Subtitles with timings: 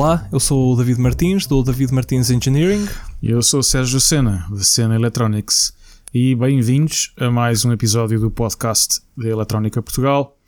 [0.00, 2.88] Olá, eu sou o David Martins, do David Martins Engineering.
[3.20, 5.74] E eu sou o Sérgio Sena, da Sena Electronics.
[6.14, 10.38] E bem-vindos a mais um episódio do podcast da Eletrónica Portugal.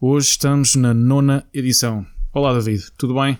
[0.00, 2.04] Hoje estamos na nona edição.
[2.32, 3.38] Olá, David, tudo bem?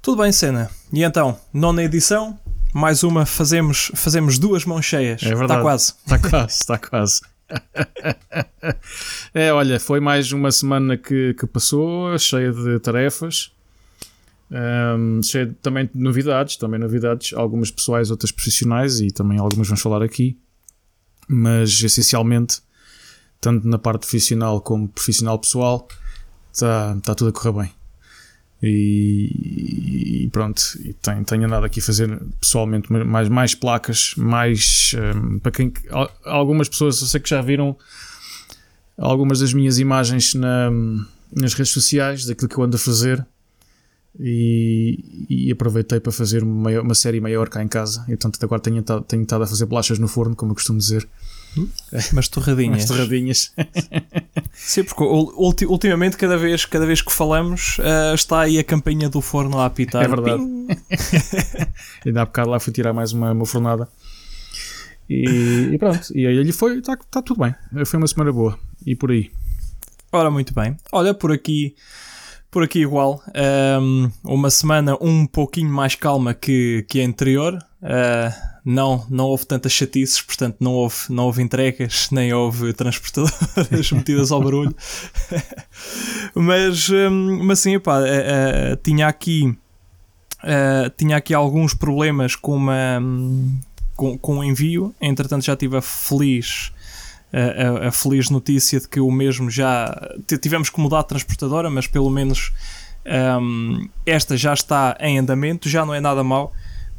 [0.00, 0.70] Tudo bem, Sena.
[0.92, 2.38] E então, nona edição,
[2.72, 5.24] mais uma, fazemos, fazemos duas mãos cheias.
[5.24, 5.54] É verdade.
[5.54, 5.94] Está quase.
[6.06, 7.20] Está quase, está quase.
[9.34, 13.53] é, olha, foi mais uma semana que, que passou, cheia de tarefas.
[14.54, 19.82] Um, cheio também de novidades, também novidades, algumas pessoais, outras profissionais e também algumas vamos
[19.82, 20.38] falar aqui,
[21.26, 22.60] mas essencialmente,
[23.40, 25.88] tanto na parte profissional como profissional pessoal,
[26.52, 27.72] está tá tudo a correr bem.
[28.62, 34.94] E, e pronto, e tenho, tenho andado aqui a fazer pessoalmente mais, mais placas, mais
[35.16, 35.72] um, para quem
[36.24, 37.76] algumas pessoas eu sei que já viram
[38.96, 40.70] algumas das minhas imagens na,
[41.34, 43.26] nas redes sociais daquilo que eu ando a fazer
[44.18, 48.04] e, e, aproveitei para fazer uma, uma, série maior cá em casa.
[48.08, 51.08] Então agora tenho, tenho estado a fazer bolachas no forno, como eu costumo dizer.
[52.12, 52.78] Mas torradinhas.
[52.78, 53.54] Mas torradinhas.
[54.54, 59.08] Sim, porque ulti, ultimamente, cada vez, cada vez que falamos, uh, está aí a campanha
[59.08, 60.04] do forno a apitar.
[60.04, 60.42] É verdade.
[62.06, 63.88] Ainda há bocado lá fui tirar mais uma, uma fornada.
[65.08, 66.06] E, e pronto.
[66.14, 67.54] E aí ele foi, está tá tudo bem.
[67.84, 68.58] Foi uma semana boa.
[68.86, 69.30] E por aí.
[70.12, 70.76] Ora, muito bem.
[70.92, 71.74] Olha, por aqui
[72.54, 73.20] por aqui igual.
[73.82, 77.58] Um, uma semana um pouquinho mais calma que, que a anterior.
[77.82, 83.90] Uh, não, não houve tantas chatices, portanto não houve, não houve entregas, nem houve transportadoras
[83.90, 84.74] metidas ao barulho.
[86.32, 89.58] mas, um, mas sim, pá, uh, uh, tinha aqui
[90.98, 93.58] tinha aqui alguns problemas com, uma, um,
[93.96, 94.94] com, com o envio.
[95.00, 96.70] Entretanto já estive feliz
[97.34, 99.92] a, a, feliz notícia de que o mesmo já
[100.40, 102.52] tivemos que mudar de transportadora, mas pelo menos
[103.40, 106.52] um, esta já está em andamento, já não é nada mal,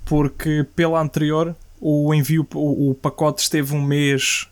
[0.03, 4.47] porque pela anterior o envio, o, o pacote esteve um mês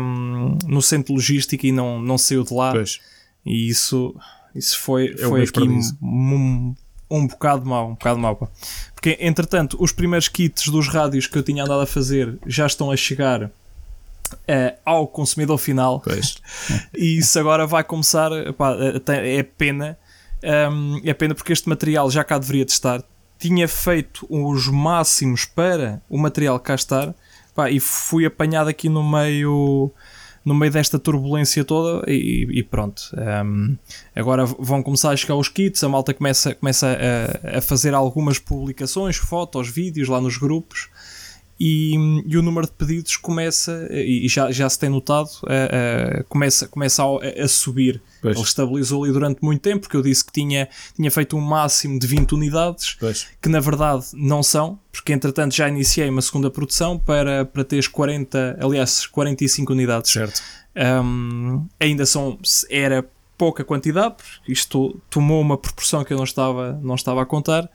[0.00, 2.72] um, no centro logístico e não, não saiu de lá.
[2.72, 3.00] Pois.
[3.44, 4.14] E isso,
[4.54, 5.62] isso foi, é foi aqui
[6.02, 6.74] um,
[7.10, 8.50] um bocado mau, um bocado mau.
[8.94, 12.90] Porque entretanto, os primeiros kits dos rádios que eu tinha andado a fazer já estão
[12.90, 13.50] a chegar
[14.34, 16.02] Uh, ao consumidor final.
[16.96, 18.30] E isso agora vai começar.
[18.32, 19.98] é pena.
[20.42, 23.02] Um, é pena porque este material já cá deveria de estar.
[23.38, 27.14] Tinha feito os máximos para o material cá estar
[27.54, 29.92] pá, e fui apanhado aqui no meio
[30.44, 33.02] no meio desta turbulência toda e, e pronto.
[33.44, 33.76] Um,
[34.14, 38.38] agora vão começar a chegar os kits, a malta começa, começa a, a fazer algumas
[38.38, 40.88] publicações, fotos, vídeos lá nos grupos
[41.58, 41.94] e,
[42.26, 46.68] e, o número de pedidos começa, e já, já se tem notado, uh, uh, começa,
[46.68, 48.02] começa a, a subir.
[48.20, 48.36] Pois.
[48.36, 51.98] Ele estabilizou ali durante muito tempo, porque eu disse que tinha, tinha feito um máximo
[51.98, 53.26] de 20 unidades, pois.
[53.40, 57.88] que na verdade não são, porque entretanto já iniciei uma segunda produção para, para teres
[57.88, 60.12] 40, aliás, 45 unidades.
[60.12, 60.42] Certo.
[60.76, 63.08] Um, ainda são, era
[63.38, 64.16] pouca quantidade,
[64.46, 67.70] isto tomou uma proporção que eu não estava, não estava a contar.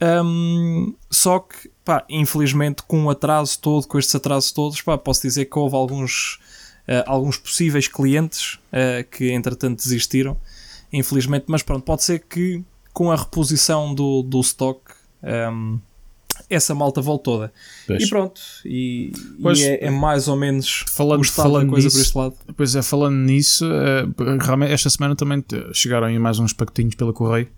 [0.00, 5.22] Um, só que, pá, infelizmente, com o atraso todo, com estes atrasos todos, pá, posso
[5.22, 6.38] dizer que houve alguns,
[6.88, 10.36] uh, alguns possíveis clientes uh, que, entretanto, desistiram.
[10.92, 12.62] Infelizmente, mas pronto, pode ser que
[12.92, 14.80] com a reposição do, do stock.
[15.22, 15.80] Um,
[16.50, 17.52] essa malta volta toda.
[17.86, 18.02] Pois.
[18.02, 21.96] E pronto, e, pois, e é, é, mais ou menos falando, o falando coisa nisso,
[21.96, 22.34] por este lado.
[22.56, 27.12] Pois é, falando nisso, uh, realmente esta semana também chegaram aí mais uns pacotinhos pela
[27.12, 27.48] correio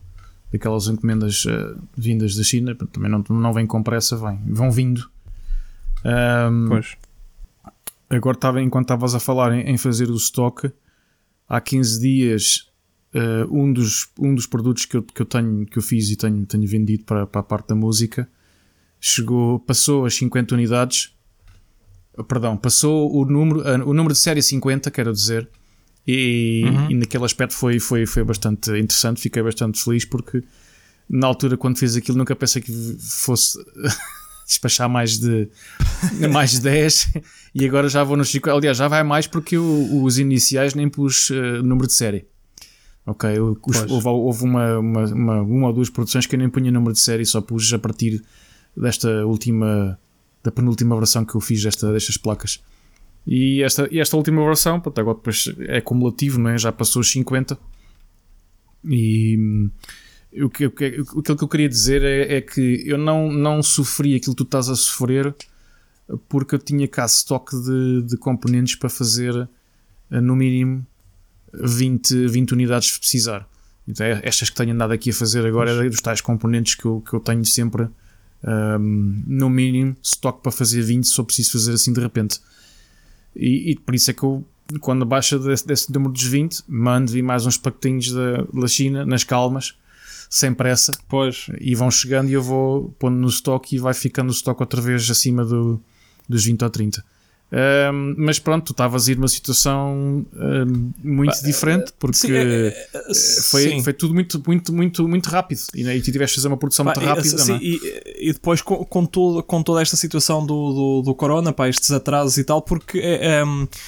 [0.55, 5.09] aquelas encomendas uh, vindas da China, também não, não vem com pressa, vem, vão vindo.
[6.05, 6.97] Um, pois.
[8.09, 10.71] Agora, estava, enquanto estavas a falar em, em, fazer o stock,
[11.49, 12.71] há 15 dias,
[13.13, 16.17] uh, um, dos, um dos produtos que eu, que eu tenho, que eu fiz e
[16.17, 18.29] tenho, tenho vendido para, para a parte da música,
[19.01, 21.15] chegou, passou as 50 unidades,
[22.29, 25.49] perdão, passou o número, uh, o número de série 50, quero dizer,
[26.07, 26.91] e, uhum.
[26.91, 30.43] e, naquele aspecto foi, foi, foi bastante interessante, fiquei bastante feliz porque
[31.09, 33.59] na altura quando fiz aquilo nunca pensei que fosse
[34.47, 35.49] despachar mais de
[36.33, 37.15] mais de 10
[37.55, 40.89] e agora já vou nos 50, aliás já vai mais porque o, os iniciais nem
[40.89, 42.27] pus uh, número de série.
[43.05, 46.73] Ok, os, houve, houve uma, uma, uma, uma, ou duas produções que eu nem punha
[46.73, 48.21] número de série só pus a partir
[48.77, 49.99] desta última
[50.43, 52.61] da penúltima versão que eu fiz desta, destas placas
[53.27, 56.59] e esta, esta última versão, pronto, agora depois é cumulativo, não é?
[56.59, 57.59] já passou os 50.
[58.85, 59.71] E hum,
[60.43, 63.63] o que, o que, aquilo que eu queria dizer é, é, que eu não, não
[63.63, 65.35] sofri aquilo que tu estás a sofrer
[66.29, 69.49] porque eu tinha cá estoque de, de componentes para fazer
[70.11, 70.87] eh, no mínimo
[71.53, 73.49] 20, 20 unidades se precisar.
[73.89, 76.85] Então, é estas que tenho andado aqui a fazer agora é dos tais componentes que
[76.85, 77.89] eu, que eu tenho sempre,
[78.45, 82.41] um, no mínimo, estoque para fazer 20 se eu preciso fazer assim de repente.
[83.37, 84.45] E, e por isso é que eu,
[84.81, 89.05] quando baixa desse, desse número dos 20, mando vir mais uns pacotinhos da, da China,
[89.05, 89.77] nas calmas,
[90.31, 90.93] sem pressa.
[91.09, 91.47] Pois.
[91.61, 94.81] E vão chegando e eu vou pondo no estoque e vai ficando o estoque outra
[94.81, 95.81] vez acima do,
[96.29, 97.05] dos 20 ou 30.
[97.53, 102.43] Um, mas pronto, tu estavas a ir numa situação um, muito diferente porque sim, é,
[102.43, 103.15] é, é
[103.49, 106.49] foi, foi tudo muito, muito, muito, muito rápido e, né, e tu tiveste a fazer
[106.49, 107.39] uma produção pá, muito rápida.
[107.39, 107.59] Sim, é?
[107.63, 111.69] e, e, depois com, com, todo, com toda esta situação do, do, do corona, pá,
[111.69, 112.99] estes atrasos e tal, porque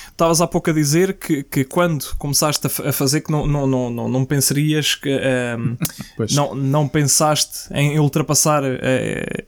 [0.09, 3.67] estavas um, há pouco a dizer que, que quando começaste a, fazer que não, não,
[3.67, 5.11] não, não, não pensarias que
[6.31, 8.77] não, não pensaste em ultrapassar uh,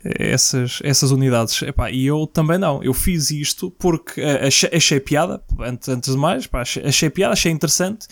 [0.03, 1.63] essas, essas unidades.
[1.63, 6.13] Epá, e eu também não, eu fiz isto porque porque achei, achei, piada, antes, antes
[6.13, 8.07] de mais, pá, achei, achei, piada, achei interessante.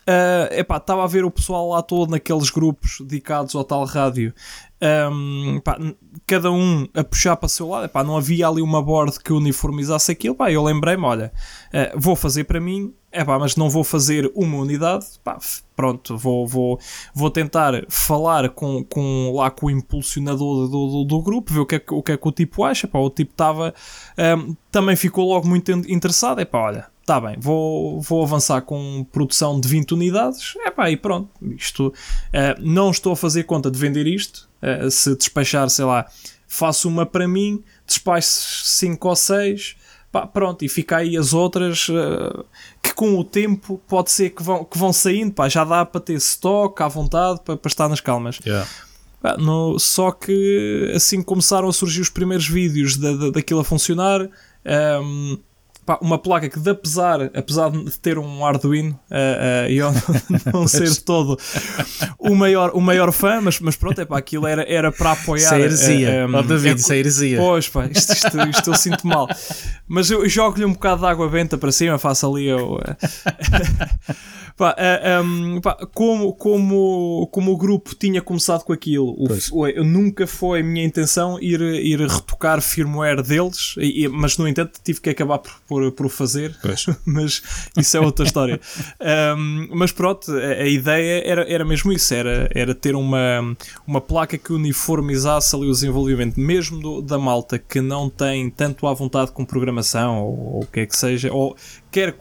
[0.00, 4.34] Uh, epá, estava a ver o pessoal lá todo naqueles grupos dedicados ao tal rádio,
[4.82, 5.78] um, epá,
[6.26, 9.32] cada um a puxar para o seu lado, epá, não havia ali uma board que
[9.32, 11.32] uniformizasse aquilo, pá, eu lembrei-me, olha,
[11.68, 12.94] uh, vou fazer para mim,
[13.40, 15.38] mas não vou fazer uma unidade, pá,
[15.76, 16.78] pronto, vou, vou,
[17.14, 21.66] vou tentar falar com, com, lá com o impulsionador do, do, do grupo, ver o
[21.66, 23.74] que, é, o que é que o tipo acha, epá, o tipo estava,
[24.38, 29.66] um, também ficou logo muito interessado, olha, tá bem, vou, vou avançar com produção de
[29.66, 31.92] 20 unidades, é pá, e pronto, isto, uh,
[32.60, 36.06] não estou a fazer conta de vender isto, uh, se despachar, sei lá,
[36.46, 39.76] faço uma para mim, despacho 5 ou 6,
[40.12, 42.44] pá, pronto, e fica aí as outras uh,
[42.80, 46.00] que com o tempo pode ser que vão, que vão saindo, pá, já dá para
[46.00, 48.38] ter stock à vontade, para, para estar nas calmas.
[48.46, 48.68] Yeah.
[49.36, 54.20] no, só que assim começaram a surgir os primeiros vídeos da, da, daquilo a funcionar.
[54.64, 55.49] Um, ehm,
[55.90, 59.90] pá, uma placa que, de apesar, apesar de ter um Arduino uh, uh, e eu
[60.52, 61.36] não, ser todo
[62.16, 65.42] o maior, o maior fã, mas, mas pronto, é pá, aquilo era, era para apoiar.
[65.42, 67.38] Isso é heresia, uh, um, oh, David, é, heresia.
[67.38, 69.26] Pois, pá, isto, isto, isto eu sinto mal.
[69.88, 72.78] Mas eu jogo-lhe um bocado de água benta para cima, faço ali eu.
[74.60, 79.16] Pá, eh, um, ehm, pá, como, como, como o grupo tinha começado com aquilo,
[79.52, 84.46] o, eu nunca foi a minha intenção ir, ir retocar firmware deles, e, mas no
[84.46, 86.56] entanto tive que acabar por, por, por fazer,
[87.06, 87.42] mas
[87.76, 88.60] isso é outra história.
[89.36, 93.56] Um, mas pronto, a, a, ideia era, era mesmo isso: era, era ter uma,
[93.86, 98.86] uma placa que uniformizasse ali o desenvolvimento, mesmo do, da malta que não tem tanto
[98.86, 101.56] à vontade com programação ou, o que é que seja, ou
[101.90, 102.16] quer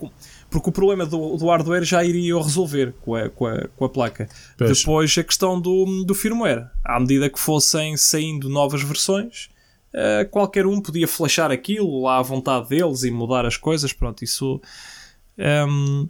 [0.49, 3.89] porque o problema do, do hardware já iria resolver com a, com a, com a
[3.89, 4.27] placa.
[4.57, 4.79] Pois.
[4.79, 6.67] Depois a questão do, do firmware.
[6.83, 9.49] À medida que fossem saindo novas versões,
[9.93, 13.93] uh, qualquer um podia flashar aquilo lá à vontade deles e mudar as coisas.
[13.93, 14.61] Pronto, isso.
[15.37, 16.09] Um, ehm,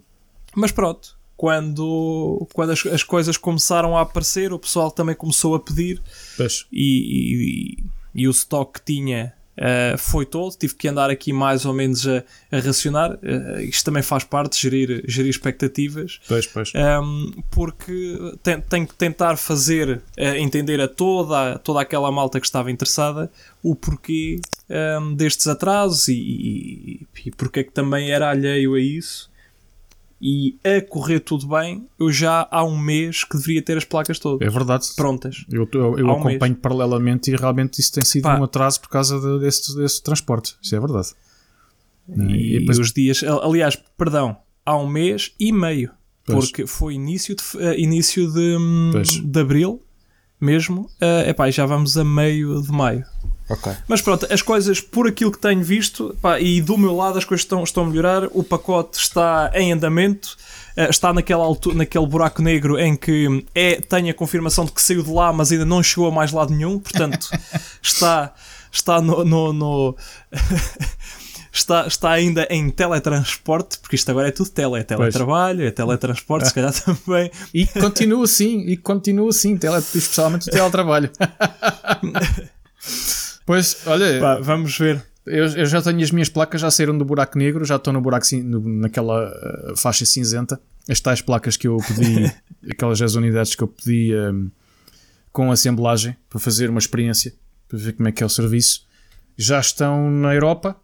[0.54, 5.60] mas pronto, quando, quando as, as, coisas começaram a aparecer, o pessoal também começou a
[5.60, 6.02] pedir
[6.70, 7.78] e,
[8.12, 11.74] e, e, o stock que tinha Uh, foi todo, tive que andar aqui mais ou
[11.74, 13.12] menos a, a racionar.
[13.16, 16.18] Uh, isto também faz parte, gerir, gerir expectativas.
[16.26, 16.72] Pois, pois.
[16.74, 22.40] Um, ehm, porque tem, tem, que tentar fazer uh, entender a toda, toda aquela malta
[22.40, 23.30] que estava interessada
[23.62, 24.40] o porquê
[24.70, 29.29] um, ehm, destes atrasos e, e, e porque é que também era alheio a isso
[30.20, 34.18] e a correr tudo bem, eu já há um mês que deveria ter as placas
[34.18, 34.46] todas.
[34.46, 34.86] É verdade.
[34.94, 35.46] Prontas.
[35.50, 36.58] Eu, eu, eu um acompanho mês.
[36.60, 38.38] paralelamente e realmente isso tem sido Pá.
[38.38, 40.56] um atraso por causa de, desse, desse transporte.
[40.60, 41.08] Isso é verdade.
[42.08, 45.90] E, e depois os dias, aliás, perdão, há um mês e meio.
[46.26, 46.46] Pois.
[46.46, 48.92] Porque foi início de, uh, início de, hum,
[49.24, 49.82] de abril
[50.40, 50.82] mesmo.
[51.00, 53.04] Uh, epá, já vamos a meio de maio.
[53.50, 53.72] Okay.
[53.88, 57.24] Mas pronto, as coisas, por aquilo que tenho visto, pá, e do meu lado as
[57.24, 60.36] coisas estão, estão a melhorar, o pacote está em andamento,
[60.76, 64.80] uh, está naquela altura, naquele buraco negro em que é, tem a confirmação de que
[64.80, 67.28] saiu de lá, mas ainda não chegou a mais lado nenhum, portanto
[67.82, 68.32] está,
[68.70, 69.96] está no, no, no
[71.52, 76.46] está, está ainda em teletransporte, porque isto agora é tudo tele, é teletrabalho, é teletransporte,
[76.46, 77.32] se calhar também.
[77.52, 81.10] E continua assim, e continua assim, tele, especialmente o teletrabalho.
[83.50, 84.20] pois, olha.
[84.20, 85.04] Pá, vamos ver.
[85.26, 88.00] Eu, eu, já tenho as minhas placas, já saíram do buraco negro, já estou no
[88.00, 90.60] buraco no, naquela uh, faixa cinzenta.
[90.88, 92.32] As tais placas que eu pedi,
[92.70, 94.50] aquelas as unidades que eu pedi um,
[95.32, 97.34] com assemblagem para fazer uma experiência,
[97.66, 98.86] para ver como é que é o serviço,
[99.36, 100.76] já estão na Europa,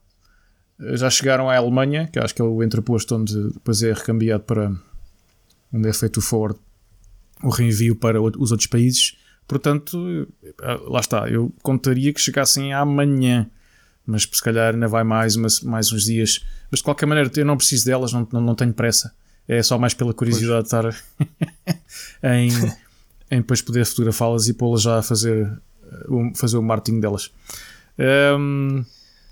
[0.94, 4.72] já chegaram à Alemanha, que acho que é o entreposto onde depois é recambiado para
[5.72, 6.58] onde é feito o forward,
[7.44, 9.16] o reenvio para os outros países.
[9.46, 13.48] Portanto, eh, lá está, eu contaria que chegassem amanhã,
[14.04, 16.44] mas se calhar ainda vai mais, mais uns dias.
[16.70, 19.14] Mas de qualquer maneira, eu não preciso delas, não, não, não tenho pressa.
[19.46, 20.84] É só mais pela curiosidade de estar
[22.34, 22.48] em,
[23.30, 25.46] em depois poder fotografá-las e pô-las já a fazer,
[26.08, 27.30] uh, fazer o marketing delas.
[28.36, 28.84] Um,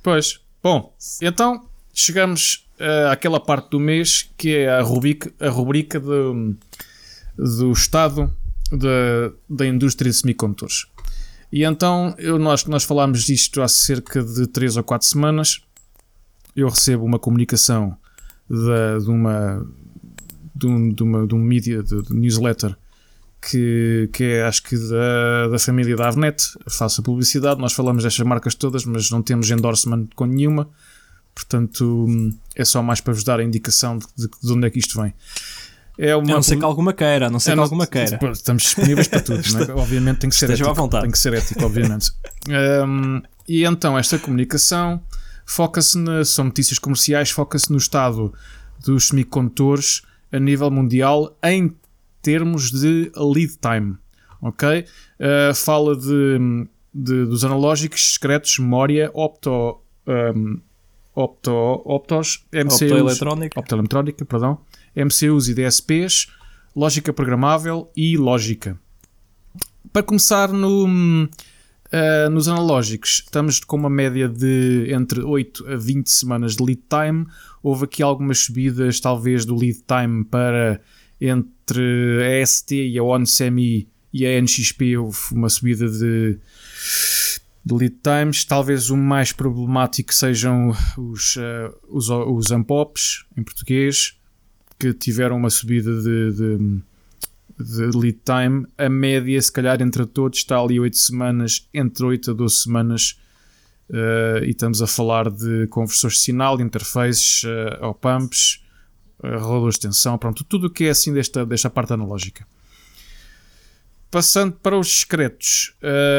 [0.02, 5.99] pois, bom, então chegamos uh, àquela parte do mês que é a rubrica, a rubrica
[5.99, 6.56] do,
[7.37, 8.33] do estado
[8.71, 10.87] da, da indústria de semicondutores.
[11.52, 15.61] E então eu, nós, nós falámos disto há cerca de 3 ou 4 semanas.
[16.56, 17.97] Eu recebo uma comunicação
[18.49, 19.66] de, de uma
[20.54, 22.76] de um, de uma de um mídia de, de newsletter
[23.50, 27.61] que, que é acho que da, da família da Avnet, faça publicidade.
[27.61, 30.68] Nós falamos destas marcas todas, mas não temos endorsement com nenhuma,
[31.35, 32.06] portanto
[32.56, 35.00] é só mais para vos dar a indicação de, de, de onde é que isto
[35.00, 35.12] vem.
[35.96, 36.24] É uma...
[36.24, 38.18] A não ser que alguma queira, a não ser é, que alguma queira.
[38.32, 39.72] Estamos disponíveis para tudo, é?
[39.76, 40.78] obviamente tem que ser Esteja ético.
[40.78, 41.02] À vontade.
[41.02, 42.10] Tem que ser ético, obviamente.
[42.86, 45.00] um, e então esta comunicação
[45.46, 48.32] foca-se são notícias comerciais, foca-se no estado
[48.84, 51.74] dos semicondutores a nível mundial em
[52.22, 53.96] termos de lead time,
[54.40, 54.84] ok?
[55.20, 60.58] Uh, fala de, de, dos analógicos, discretos, memória, opto, um,
[61.14, 61.52] opto,
[61.84, 63.60] optos, MCUs, optoeletrónica.
[63.60, 64.58] optoeletrónica, perdão,
[64.96, 66.28] MCUs e DSPs,
[66.74, 68.78] lógica programável e lógica.
[69.92, 76.10] Para começar no, uh, nos analógicos, estamos com uma média de entre 8 a 20
[76.10, 77.26] semanas de lead time.
[77.62, 80.80] Houve aqui algumas subidas, talvez, do lead time para
[81.20, 84.96] entre a ST e a OnSemi e a NXP.
[84.96, 86.38] Houve uma subida de,
[87.64, 88.44] de lead times.
[88.44, 94.16] Talvez o mais problemático sejam os, uh, os, os Ampops, em português
[94.92, 96.80] que tiveram uma subida de, de,
[97.58, 102.32] de, lead time, a média, se calhar, entre todos está ali 8 semanas, entre 8
[102.32, 103.18] a 12 semanas.
[103.88, 108.62] Uh, e estamos a falar de conversores de sinal, interfaces, uh, op-amps,
[109.22, 112.46] uh, roladores de tensão, pronto, tudo o que é assim desta, desta parte analógica.
[114.10, 115.74] Passando para os discretos,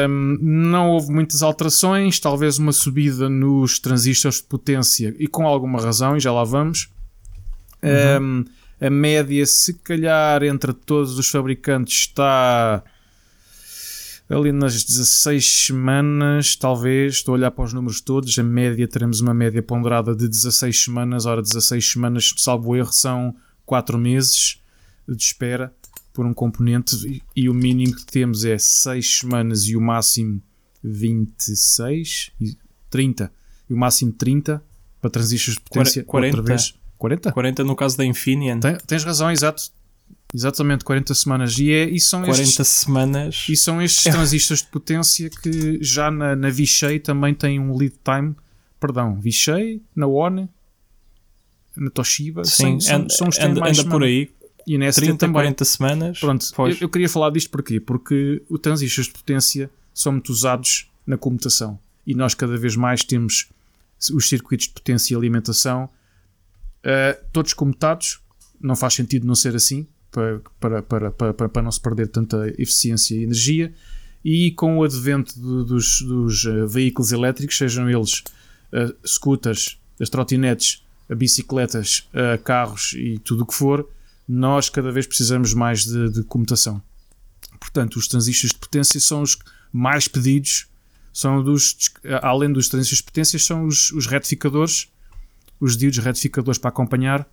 [0.08, 5.80] um, não houve muitas alterações, talvez uma subida nos transistores de potência e com alguma
[5.80, 6.90] razão, e já lá vamos.
[7.82, 8.40] Uhum.
[8.40, 8.44] Um,
[8.80, 12.82] a média, se calhar, entre todos os fabricantes está
[14.28, 17.14] ali nas 16 semanas, talvez.
[17.14, 18.38] Estou a olhar para os números todos.
[18.38, 21.26] A média, teremos uma média ponderada de 16 semanas.
[21.26, 24.60] Ora, 16 semanas, salvo erro, são 4 meses
[25.08, 25.72] de espera
[26.12, 27.22] por um componente.
[27.34, 30.42] E o mínimo que temos é 6 semanas e o máximo
[30.82, 32.32] 26,
[32.90, 33.32] 30.
[33.70, 34.62] E o máximo 30
[35.00, 36.36] para transistores de potência 40.
[36.36, 36.74] outra vez.
[36.98, 37.32] 40?
[37.32, 38.60] 40 no caso da Infineon.
[38.60, 39.62] Tem, tens razão, exato.
[40.34, 41.58] Exatamente, 40 semanas.
[41.58, 43.46] E, é, e são 40 estes, semanas.
[43.48, 44.10] E são estes é.
[44.10, 48.34] transistores de potência que já na, na Vishay também tem um lead time.
[48.80, 50.48] Perdão, Vishay, na One,
[51.76, 52.44] na Toshiba.
[52.44, 54.30] Sim, são, anda, são os que anda, mais anda por aí.
[54.66, 55.34] E na 30, também.
[55.34, 56.18] 40 semanas.
[56.18, 57.78] Pronto, eu, eu, queria falar disto porquê?
[57.78, 61.78] Porque os transistores de potência são muito usados na comutação.
[62.04, 63.48] E nós cada vez mais temos
[64.12, 65.88] os circuitos de potência e alimentação
[66.86, 68.20] Uh, todos comutados,
[68.60, 72.46] não faz sentido não ser assim, para, para, para, para, para não se perder tanta
[72.58, 73.74] eficiência e energia.
[74.24, 78.22] E com o advento de, dos, dos uh, veículos elétricos, sejam eles
[78.72, 82.08] uh, scooters, as trotinetes, bicicletas,
[82.42, 83.88] carros e tudo o que for,
[84.28, 86.82] nós cada vez precisamos mais de, de comutação.
[87.60, 89.38] Portanto, os transistores de potência são os
[89.72, 90.66] mais pedidos,
[91.12, 91.76] são dos,
[92.22, 94.88] além dos transistores de potência, são os, os retificadores
[95.60, 97.26] os diodos retificadores para acompanhar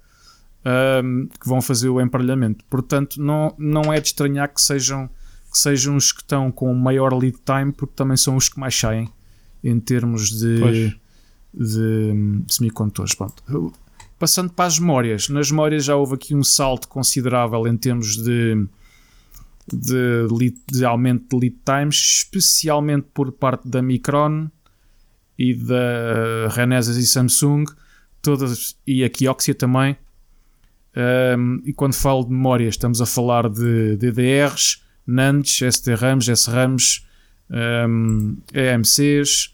[1.03, 2.63] um, que vão fazer o emparelhamento.
[2.69, 5.09] Portanto, não, não é de estranhar que sejam,
[5.51, 8.77] que sejam os que estão com maior lead time, porque também são os que mais
[8.77, 9.09] saem
[9.63, 10.95] em termos de,
[11.53, 13.13] de, de semicondutores.
[13.15, 13.73] Pronto.
[14.17, 18.65] Passando para as memórias, nas memórias já houve aqui um salto considerável em termos de,
[19.67, 24.49] de, lead, de aumento de lead times, especialmente por parte da Micron
[25.37, 27.65] e da Renesas e Samsung
[28.23, 29.95] todas, e a Kioxia também.
[31.37, 37.05] Um, e quando falo de memórias, estamos a falar de DDRs, NANDs, SDRAMs, SRAMs,
[37.87, 39.53] um, EMCs,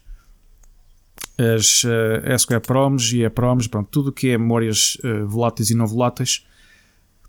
[1.38, 5.86] as uh, SQPROMs e EPROMs, pronto, tudo o que é memórias uh, voláteis e não
[5.86, 6.46] voláteis.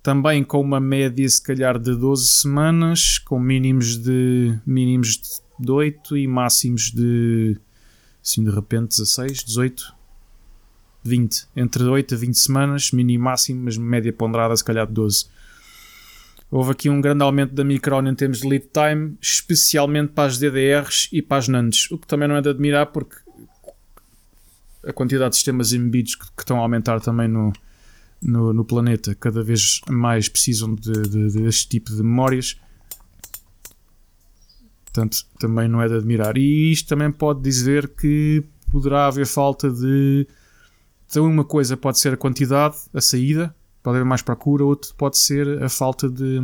[0.04, 6.18] Também com uma média, se calhar, de 12 semanas, com mínimos de, mínimos de 8
[6.18, 7.58] e máximos de,
[8.24, 10.01] assim, de repente, 16, 18
[11.04, 15.26] 20, entre 8 a 20 semanas, mínimo máximo, mas média ponderada se calhar de 12.
[16.50, 20.38] Houve aqui um grande aumento da Micron em termos de lead time, especialmente para as
[20.38, 23.16] DDRs e para as NANDs, o que também não é de admirar porque
[24.86, 27.54] a quantidade de sistemas embebidos que, que estão a aumentar também no,
[28.22, 32.60] no, no planeta cada vez mais precisam de, de, deste tipo de memórias.
[34.86, 36.38] Portanto, também não é de admirar.
[36.38, 40.28] E isto também pode dizer que poderá haver falta de.
[41.12, 43.54] Então, uma coisa pode ser a quantidade, a saída,
[43.84, 46.40] pode haver mais procura, outra pode ser a falta de.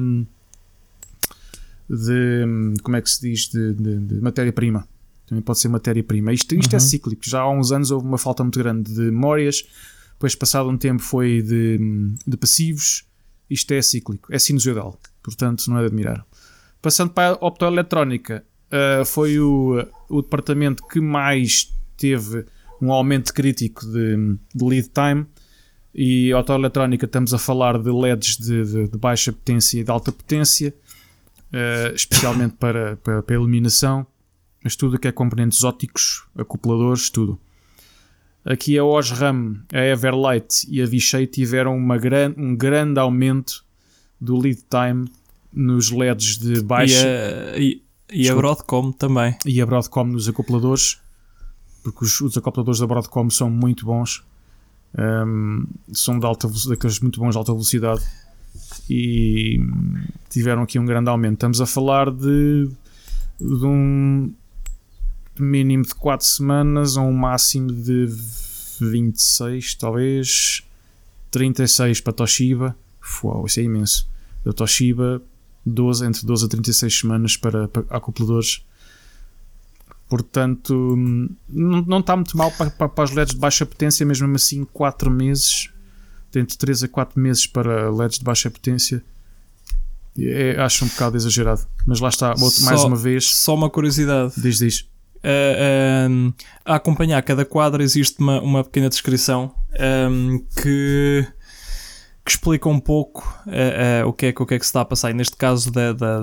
[1.90, 3.48] de como é que se diz?
[3.48, 4.86] de, de, de matéria-prima.
[5.26, 6.34] Também pode ser matéria-prima.
[6.34, 6.84] Isto, isto é uhum.
[6.84, 7.22] é cíclico.
[7.26, 9.66] Já há uns anos houve uma falta muito grande de memórias,
[10.12, 11.80] depois, passado um tempo, foi de,
[12.28, 13.06] de passivos.
[13.50, 16.26] Isto é cíclico, é sinusoidal, portanto, não é de admirar.
[16.82, 22.46] Passando para a optoeletrónica, uh, foi o, o departamento que mais teve
[22.82, 25.26] um aumento crítico de, de lead time.
[25.94, 29.90] E a optoeletrónica estamos a falar de LEDs de, de, de baixa potência e de
[29.90, 30.74] alta potência,
[31.52, 34.06] uh, especialmente para, para, para a iluminação,
[34.64, 37.40] mas tudo que é componentes ópticos, acopladores, tudo.
[38.46, 43.66] Aqui a Osram, a Everlight e a Vishay tiveram uma gran, um grande aumento
[44.22, 45.10] do lead time
[45.52, 47.08] nos LEDs de baixa.
[47.58, 47.82] E a, e,
[48.14, 49.36] e a Broadcom também.
[49.46, 51.02] E a Broadcom nos acopladores,
[51.92, 54.24] porque os, os acopladores da Broadcom são muito bons.
[54.98, 58.04] Um, são de alta, daqueles muito bons de alta velocidade
[58.90, 59.60] e
[60.30, 61.36] tiveram aqui um grande aumento.
[61.36, 62.70] Estamos a falar de,
[63.40, 64.34] de um
[65.40, 68.08] mínimo de 4 semanas a um máximo de
[68.82, 70.64] 26, talvez
[71.32, 72.76] 36 para Toshiba.
[73.24, 74.10] Uau, isso é imenso.
[74.44, 75.22] Da Toshiba,
[75.66, 78.66] 12, entre 12 a 36 semanas para, para acopladores.
[80.10, 80.96] Portanto,
[81.50, 84.64] não, não está muito mal para, para, para os LEDs de baixa potência, mesmo assim,
[84.64, 85.70] 4 meses,
[86.34, 89.04] entre 3 a 4 meses para LEDs de baixa potência.
[90.18, 93.30] É, acho um bocado exagerado, mas lá está, outro, mais uma vez.
[93.30, 94.34] Só uma curiosidade.
[94.38, 94.88] Diz, diz.
[95.18, 96.34] Uh,
[96.64, 99.54] a acompanhar cada quadro existe uma, uma pequena descrição
[100.10, 101.28] um, que
[102.28, 104.82] que explica um pouco uh, uh, o, que é, o que é que se está
[104.82, 105.12] a passar.
[105.12, 106.20] E neste caso da, da,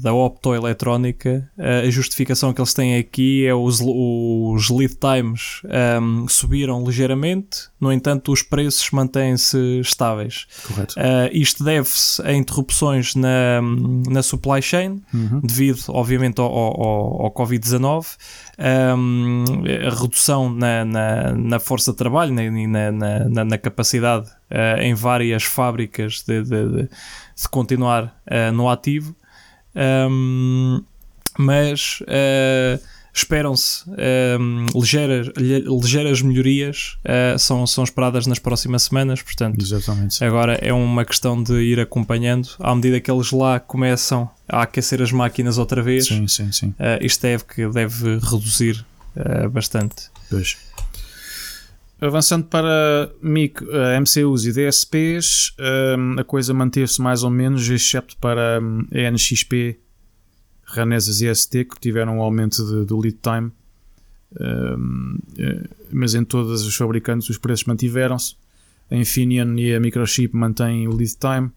[0.00, 6.22] da optoeletrónica, uh, a justificação que eles têm aqui é os, os lead times um,
[6.22, 10.46] ehm, subiram ligeiramente, no entanto, os preços mantêm-se estáveis.
[10.68, 10.94] Correto.
[11.32, 13.60] isto deve-se a interrupções na,
[14.08, 15.40] na supply chain, uhum.
[15.42, 18.06] devido, obviamente, ao, ao, ao Covid-19
[18.58, 19.44] um,
[19.86, 24.94] a redução na, na, na, força de trabalho e na, na, na, capacidade uh, em
[24.94, 29.14] várias fábricas de, de, de, de continuar uh, no ativo,
[29.74, 30.82] um,
[31.36, 32.80] mas uh,
[33.12, 33.84] esperam-se
[34.74, 36.96] ligeiras, ligeiras melhorias,
[37.38, 40.24] são, são esperadas nas próximas semanas, portanto, Exatamente.
[40.24, 45.00] agora é uma questão de ir acompanhando à medida que eles lá começam a aquecer
[45.00, 46.06] as máquinas outra vez.
[46.06, 46.68] Sim, sim, sim.
[46.70, 48.84] Uh, isto deve, deve reduzir
[49.16, 50.10] uh, bastante.
[50.28, 50.56] Pois.
[52.00, 55.54] Avançando para MIC, uh, eh, MCUs e DSPs,
[56.18, 59.78] a coisa manteve-se mais ou menos, exceto para a NXP,
[60.64, 63.52] Ranesas e ST, que tiveram um aumento de, do lead time.
[65.92, 68.34] Mas em todas os fabricantes os preços mantiveram-se.
[68.90, 71.50] A Infineon e a Microchip mantêm o lead time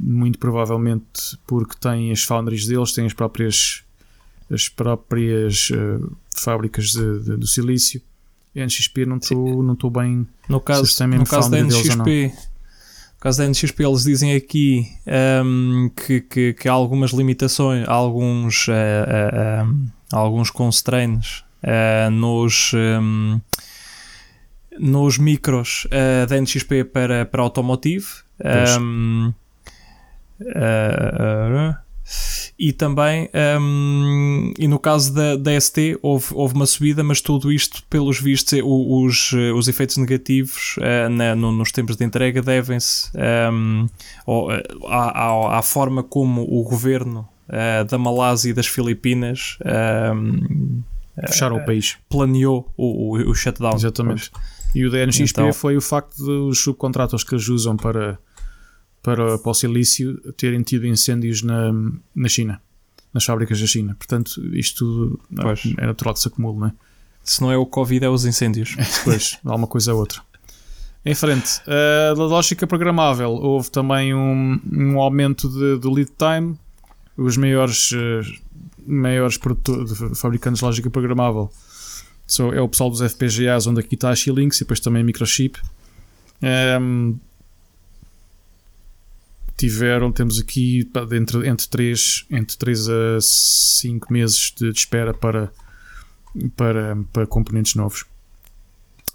[0.00, 3.84] muito provavelmente porque têm as foundries deles, têm as próprias,
[4.50, 5.70] as próprias
[6.36, 8.00] fábricas de, de, do silício.
[8.64, 12.32] NXP não estou não bem no caso, no caso da NXP.
[13.14, 14.86] No caso da NXP, eles dizem aqui
[15.44, 21.42] um, que, que, que, há algumas limitações, alguns, uh, uh, um, alguns constraints
[22.12, 23.40] nos, um,
[24.78, 25.88] nos micros
[26.28, 28.06] da NXP para, para automotive.
[32.58, 37.52] E também, um, e no caso da, da ST, houve, houve uma subida, mas tudo
[37.52, 43.12] isto, pelos vistos, os, os efeitos negativos uh, na, no, nos tempos de entrega devem-se
[43.52, 43.86] um,
[44.88, 49.56] à, à, à, forma como o governo uh, da Malásia e das Filipinas
[50.12, 50.82] um,
[51.28, 53.76] fecharam o país, planeou o, o, o shutdown.
[53.76, 54.32] Exatamente.
[54.32, 54.58] Pois.
[54.74, 58.18] E o da NXP então, foi o facto dos subcontratos que eles usam para
[59.08, 61.72] para, para o silício terem tido incêndios na,
[62.14, 62.60] na China,
[63.14, 63.96] nas fábricas da China.
[63.98, 65.62] Portanto, isto pois.
[65.78, 66.72] é natural que se acumule, não é?
[67.24, 68.76] Se não é o Covid, é os incêndios.
[69.04, 70.20] Pois, alguma coisa ou outra.
[71.06, 76.58] Em frente, uh, da lógica programável, houve também um, um aumento de, do lead time.
[77.16, 78.20] Os maiores, uh,
[78.86, 79.38] maiores
[80.16, 81.50] fabricantes de lógica programável
[82.26, 85.04] so, é o pessoal dos FPGAs, onde aqui está a Xilinx e depois também a
[85.04, 85.58] Microchip.
[86.80, 87.18] Um,
[89.58, 95.52] tiveram, temos aqui entre, entre, 3, entre 3 a 5 meses de, de espera para,
[96.56, 98.04] para, para componentes novos.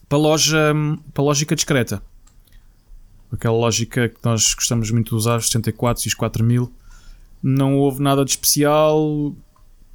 [0.10, 0.74] Para loja,
[1.14, 2.04] para lógica discreta,
[3.32, 6.72] aquela lógica que nós gostamos muito de usar, os 64 e os 4000.
[7.42, 9.34] Não houve nada de especial,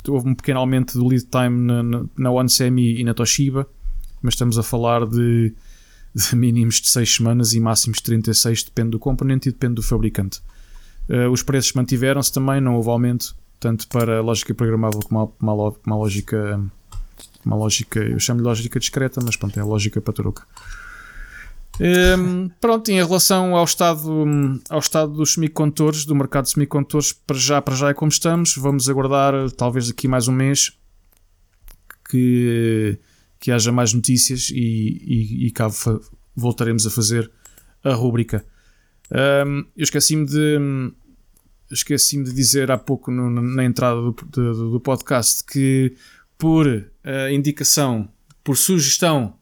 [0.06, 3.68] houve um pequeno aumento do lead time na, na, na OneSemi e na Toshiba,
[4.22, 5.54] mas estamos a falar de,
[6.14, 9.82] de mínimos de 6 semanas e máximos de 36, depende do componente e depende do
[9.82, 10.40] fabricante.
[11.08, 15.74] Uh, os preços mantiveram-se também, não houve aumento, tanto para a lógica programável como uma,
[15.84, 16.60] uma, lógica.
[17.44, 20.44] Uma lógica, eu chamo-lhe lógica discreta, mas pronto, é lógica paturuca.
[21.80, 27.12] Um, ehm, pronto, em relação ao estado, ao estado dos semicondutores, do mercado de semicondutores,
[27.12, 28.54] para já, para já é como estamos.
[28.56, 30.72] Vamos aguardar, talvez daqui mais um mês,
[32.10, 32.98] que,
[33.38, 35.68] que haja mais notícias e, e, e cá
[36.34, 37.30] voltaremos a fazer
[37.82, 38.44] a rúbrica.
[39.10, 40.92] Um, eu esqueci-me de
[41.70, 45.94] esqueci-me de dizer há pouco no, na entrada do, do, do, podcast que
[46.38, 48.08] por uh, indicação,
[48.42, 49.34] por sugestão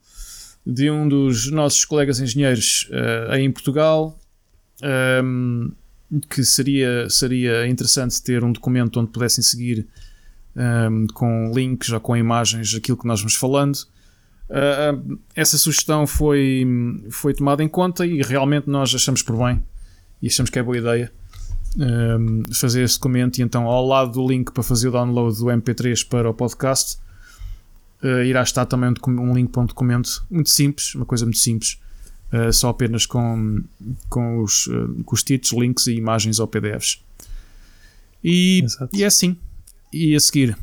[0.66, 4.18] de um dos nossos colegas engenheiros uh, aí em Portugal,
[5.22, 5.70] um,
[6.28, 9.86] que seria, seria interessante ter um documento onde pudessem seguir
[10.56, 13.76] um, com links ou com imagens aquilo que nós vamos falando.
[14.48, 16.64] Uh, essa sugestão foi,
[17.10, 19.62] foi tomada em conta e realmente nós achamos por bem
[20.22, 21.12] e achamos que é boa ideia
[21.76, 25.46] um, fazer esse documento e então ao lado do link para fazer o download do
[25.46, 26.96] MP3 para o podcast
[28.02, 31.78] uh, irá estar também um link para um documento muito simples, uma coisa muito simples,
[32.32, 33.62] uh, só apenas com,
[34.08, 37.02] com, os, uh, com os títulos, links e imagens ou PDFs.
[38.22, 39.36] E, e é assim.
[39.96, 40.56] E a seguir,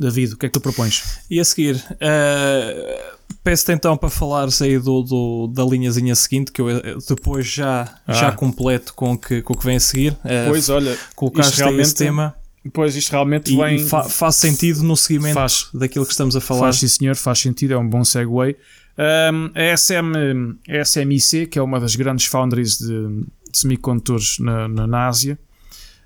[0.00, 1.20] David, o que é que tu propões?
[1.30, 6.60] E a seguir, uh, peço-te então para falares aí do, do, da linhazinha seguinte, que
[6.60, 8.12] eu eh, depois já, ah.
[8.12, 10.12] já completo com o que, com o que vem a seguir.
[10.24, 12.34] Uh, pois, olha, colocaste realmente, esse tema.
[12.72, 13.78] Pois, isto realmente vem.
[13.86, 16.60] Fa faz sentido no seguimento faz, daquilo que estamos a falar.
[16.60, 18.30] Faz, sim, senhor, faz sentido, é um bom segue.
[18.30, 24.68] Um, a, SM, a SMIC, que é uma das grandes foundries de, de semicondutores na,
[24.68, 25.38] na, na Ásia,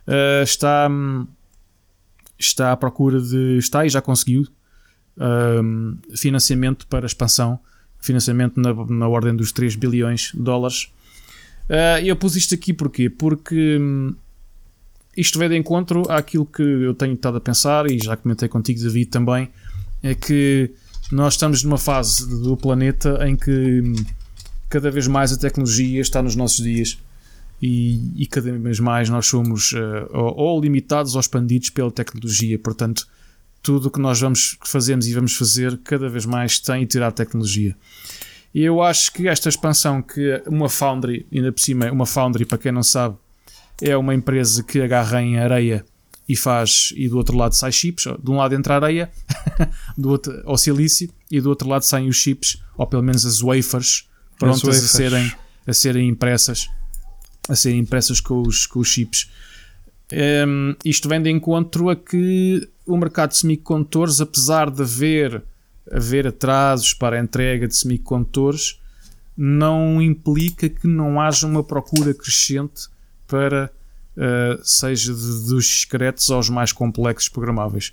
[0.07, 0.89] uh, está.
[2.39, 3.59] Está à procura de.
[3.59, 4.47] está e já conseguiu
[5.17, 7.59] um, financiamento para expansão,
[8.01, 10.91] financiamento na, na ordem dos 3 bilhões de dólares.
[11.69, 13.09] Uh, eu pus isto aqui porquê?
[13.09, 14.15] Porque um,
[15.17, 18.81] isto vem de encontro àquilo que eu tenho estado a pensar e já comentei contigo,
[18.81, 19.49] David, também.
[20.03, 20.71] É que
[21.11, 23.95] nós estamos numa fase do planeta em que hum,
[24.69, 26.99] cada vez mais a tecnologia está nos nossos dias
[27.67, 32.59] e, e cada vez mais nós somos uh, ou, ou, limitados ou expandidos pela tecnologia.
[32.59, 33.09] Portanto,
[33.63, 37.11] tudo o que nós vamos fazemos e vamos fazer cada vez mais tem e terá
[37.11, 37.75] tecnologia.
[38.55, 42.59] E eu acho que esta expansão que uma Foundry, ainda por cima, uma Foundry, para
[42.59, 43.17] quem não sabe,
[43.81, 45.87] é uma empresa que agarra em areia
[46.29, 49.11] e faz, e do outro lado sai chips, de um lado entra areia,
[49.97, 53.41] do outro, ao silício, e do outro lado saem os chips, ou pelo menos as
[53.41, 54.07] wafers,
[54.39, 54.85] prontas as wafers.
[54.85, 55.33] A, serem,
[55.67, 56.69] a serem impressas
[57.49, 59.31] a serem impressas com os, com os chips.
[60.13, 65.43] Um, ehm, isto vem de encontro a que o mercado de semicondutores, apesar de haver,
[65.91, 68.79] haver atrasos para a entrega de semicondutores,
[69.37, 72.89] não implica que não haja uma procura crescente
[73.27, 73.71] para,
[74.17, 77.93] uh, seja de, dos discretos aos mais complexos programáveis.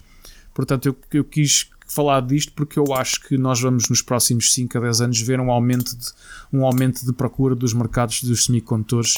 [0.53, 4.77] Portanto, eu, eu quis falar disto porque eu acho que nós vamos nos próximos 5
[4.77, 6.07] a 10 anos ver um aumento de,
[6.53, 9.15] um aumento de procura dos mercados dos semicondutores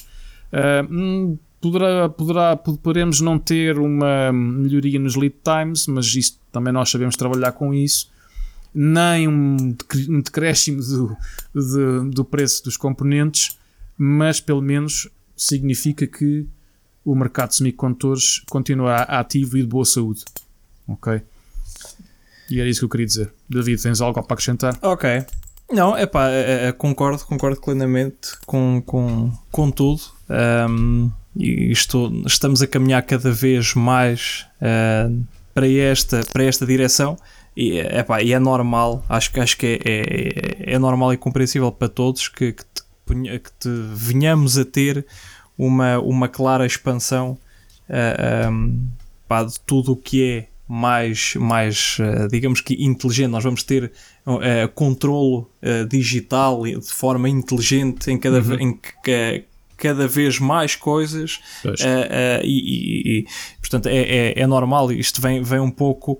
[0.53, 6.89] Uh, poderá, poderá, poderemos não ter uma melhoria nos lead times, mas isso também nós
[6.89, 8.11] sabemos trabalhar com isso.
[8.73, 9.75] Nem um
[10.23, 11.17] decréscimo do,
[11.53, 13.57] do, do preço dos componentes,
[13.97, 16.45] mas pelo menos significa que
[17.05, 20.23] o mercado de semicondutores continua ativo e de boa saúde.
[20.87, 21.21] Ok?
[22.49, 23.33] E era isso que eu queria dizer.
[23.49, 24.77] David, tens algo para acrescentar?
[24.81, 25.25] Ok.
[25.71, 30.01] Não, é, é, concordo, concordo plenamente com, com, com tudo.
[30.29, 37.17] Um, e isto, estamos a caminhar cada vez mais uh, para, esta, para esta direção.
[37.55, 41.87] E, epá, e é normal, acho, acho que é, é, é normal e compreensível para
[41.87, 45.05] todos que, que, te, que te venhamos a ter
[45.57, 47.37] uma, uma clara expansão
[47.87, 48.87] uh, um,
[49.27, 53.29] pá, de tudo o que é mais, mais uh, digamos que inteligente.
[53.29, 53.91] Nós vamos ter
[54.25, 58.59] uh, controlo uh, digital de forma inteligente em cada, uhum.
[58.59, 59.45] em que,
[59.77, 61.39] cada vez mais coisas
[62.43, 63.25] e, e, e,
[63.59, 64.91] portanto é, é, é, normal.
[64.91, 66.19] Isto vem, vem um pouco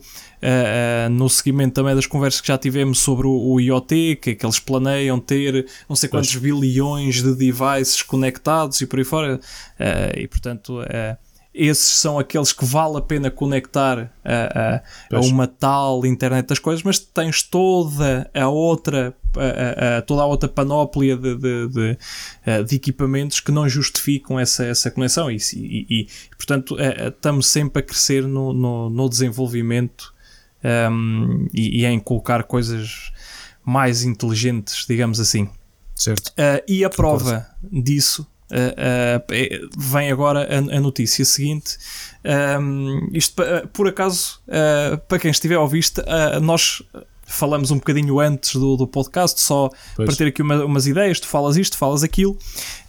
[1.11, 4.59] no seguimento também das conversas que já tivemos sobre o, o IoT, que, que eles
[4.59, 6.41] planeiam ter não sei quantos pois.
[6.41, 9.39] bilhões de devices conectados e por aí fora.
[10.17, 10.81] e portanto
[11.53, 16.57] esses são aqueles que vale a pena conectar a, a, a, uma tal internet das
[16.57, 21.97] coisas, mas tens toda a outra a, a, toda a outra panóplia de, de, de,
[22.65, 25.31] de, equipamentos que não justificam essa, essa conexão.
[25.31, 30.13] E, e, e portanto, estamos sempre a crescer no, no, no desenvolvimento
[30.91, 33.11] um, e, e, em colocar coisas
[33.63, 35.49] mais inteligentes, digamos assim.
[35.95, 36.29] Certo.
[36.29, 41.75] Uh, e a prova disso Uh, uh, vem agora a, a notícia seguinte.
[42.59, 44.39] Um, isto, uh, por acaso,
[45.07, 45.83] para quem estiver a ouvir,
[46.39, 46.83] nós
[47.25, 50.07] falamos um bocadinho antes do, do podcast, só pois.
[50.07, 51.19] para ter aqui uma, umas ideias.
[51.19, 52.37] Tu falas isto, falas aquilo.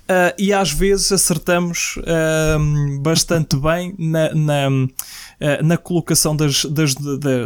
[0.04, 6.94] Uh, e às vezes acertamos uh, bastante bem na, na, uh, na colocação das, das,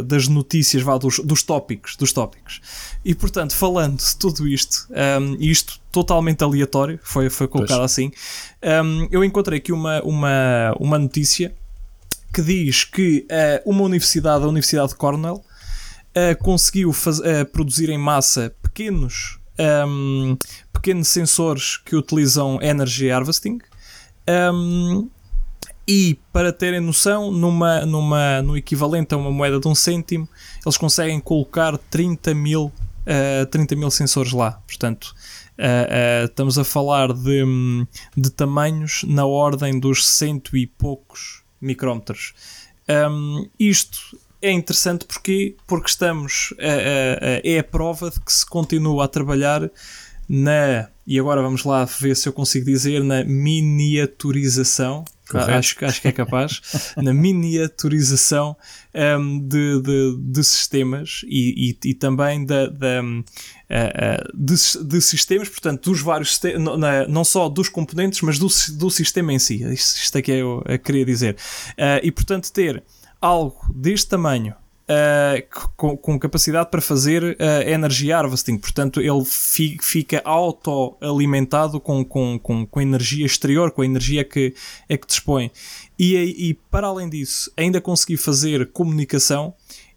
[0.03, 2.59] das notícias, vá, dos, dos tópicos, dos tópicos.
[3.05, 4.89] E portanto, falando de tudo isto,
[5.21, 7.91] um, isto totalmente aleatório, foi, foi colocado pois.
[7.91, 8.11] assim,
[8.83, 11.55] um, eu encontrei aqui uma, uma, uma notícia
[12.33, 13.25] que diz que
[13.65, 15.41] uma universidade, a Universidade de Cornell,
[16.41, 17.19] conseguiu faz,
[17.51, 20.37] produzir em massa pequenos um,
[20.71, 23.59] pequenos sensores que utilizam Energy Harvesting.
[24.27, 25.09] Um,
[25.87, 30.29] e para terem noção, numa, numa, no equivalente a uma moeda de um cêntimo,
[30.63, 34.61] eles conseguem colocar 30 mil, uh, 30 mil sensores lá.
[34.67, 35.15] Portanto,
[35.57, 37.43] uh, uh, estamos a falar de,
[38.15, 42.33] de tamanhos na ordem dos cento e poucos micrómetros.
[42.87, 46.53] Um, isto é interessante porque, porque estamos.
[46.59, 49.69] é a prova de que se continua a trabalhar
[50.29, 50.89] na.
[51.07, 55.03] E agora vamos lá ver se eu consigo dizer na miniaturização.
[55.33, 56.61] Acho, acho que é capaz.
[56.97, 58.55] na miniaturização
[59.19, 64.55] um, de, de, de, sistemas e, e, e também da, da, uh, uh, de,
[64.87, 68.47] de, sistemas, portanto, dos vários não, não só dos componentes, mas do,
[68.77, 69.63] do sistema em si.
[69.71, 71.35] Isto, isto é que eu, eu queria dizer.
[71.73, 72.83] Uh, e portanto, ter
[73.21, 74.55] algo deste tamanho
[74.89, 82.03] uh, com, com, capacidade para fazer uh, energy harvesting, portanto ele fi, fica autoalimentado com,
[82.03, 84.53] com, com, com energia exterior, com a energia que,
[84.87, 85.51] é que dispõe.
[85.97, 89.53] E, e para além disso, ainda conseguir fazer comunicação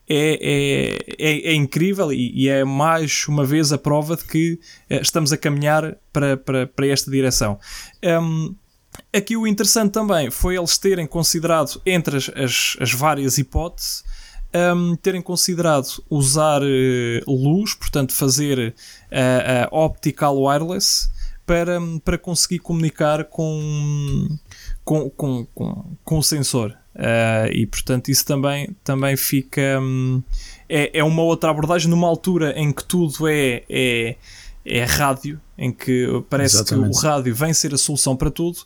[0.08, 4.58] é, é, é, é, incrível e, e, é mais uma vez a prova de que
[4.90, 7.58] uh, estamos a caminhar para, para, para esta direção.
[8.04, 8.54] Um,
[9.14, 14.02] Aqui o interessante também foi eles terem considerado, entre as, as, as várias hipóteses,
[14.54, 16.66] um, terem considerado usar uh,
[17.26, 18.74] luz, portanto, fazer
[19.10, 21.10] uh, uh, optical wireless
[21.44, 24.28] para, para conseguir comunicar com,
[24.84, 26.76] com, com, com, com o sensor.
[26.94, 29.80] Uh, e portanto, isso também, também fica.
[29.80, 30.22] Um,
[30.68, 34.16] é, é uma outra abordagem numa altura em que tudo é, é
[34.64, 36.92] é rádio, em que parece Exatamente.
[36.92, 38.58] que o rádio vem ser a solução para tudo.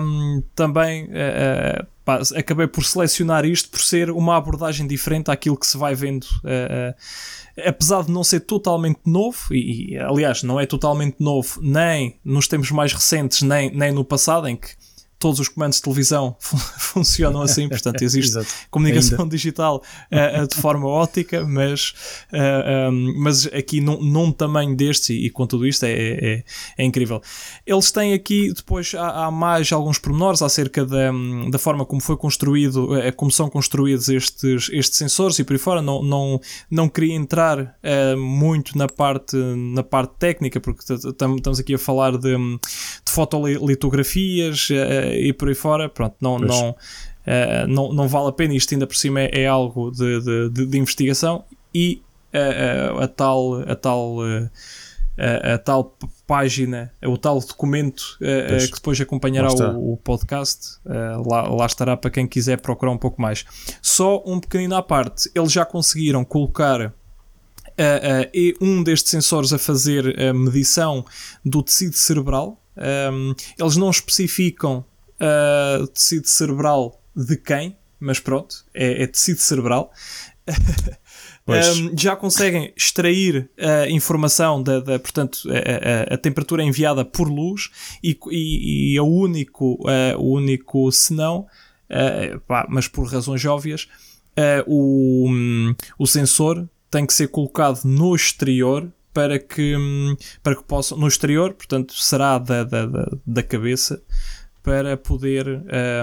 [0.00, 5.66] Um, também uh, pá, acabei por selecionar isto por ser uma abordagem diferente àquilo que
[5.66, 6.24] se vai vendo.
[6.42, 11.60] Uh, uh, apesar de não ser totalmente novo, e, e, aliás, não é totalmente novo
[11.62, 14.68] nem nos tempos mais recentes, nem, nem no passado, em que
[15.18, 18.38] todos os comandos de televisão funcionam assim, portanto existe
[18.70, 19.30] comunicação Ainda.
[19.30, 21.90] digital uh, de forma ótica, mas,
[22.32, 25.92] uh, eh, um, mas aqui num, num tamanho destes e, e, com tudo isto é,
[25.92, 26.44] é,
[26.78, 27.20] é, incrível.
[27.66, 31.10] Eles têm aqui, depois há, há, mais alguns pormenores acerca da,
[31.50, 35.58] da forma como foi construído, uh, como são construídos estes, estes sensores e por aí
[35.58, 37.76] fora, não, não, não queria entrar
[38.16, 44.68] muito na parte, na parte técnica, porque estamos aqui a falar de, de fotolitografias
[45.14, 48.54] e por aí fora, pronto, não, não, uh, não, não vale a pena.
[48.54, 52.02] Isto ainda por cima é, é algo de, de, de, de, investigação e
[52.34, 53.60] uh, a tal.
[53.68, 54.20] A tal
[55.18, 61.28] a, a, tal página, o tal documento uh, que depois acompanhará o, o, podcast, uh,
[61.28, 63.44] lá, lá, estará para quem quiser procurar um pouco mais.
[63.80, 66.92] Só um pequenino à parte, eles já conseguiram colocar uh,
[68.60, 71.04] um destes sensores a fazer a medição
[71.44, 72.60] do tecido cerebral.
[72.76, 74.84] Um, eles não especificam
[75.20, 79.92] uh, tecido cerebral de quem, mas pronto, é, é tecido cerebral.
[81.48, 87.28] um, já conseguem extrair a informação da, da portanto, a, a, a, temperatura enviada por
[87.28, 87.70] luz
[88.02, 91.46] e, e, e o único, uh, o único senão,
[91.90, 93.88] uh, pá, mas por razões óbvias,
[94.38, 100.54] uh, o, um, o sensor tem que ser colocado no exterior para que, um, para
[100.54, 104.02] que possa, no exterior, portanto, será da, da, da, da cabeça
[104.66, 105.46] para poder,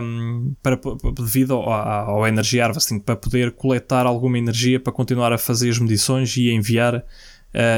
[0.02, 0.80] um, para,
[1.13, 5.80] devido ao, ao Energy Harvesting, para poder coletar alguma energia para continuar a fazer as
[5.80, 7.04] medições e enviar, uh,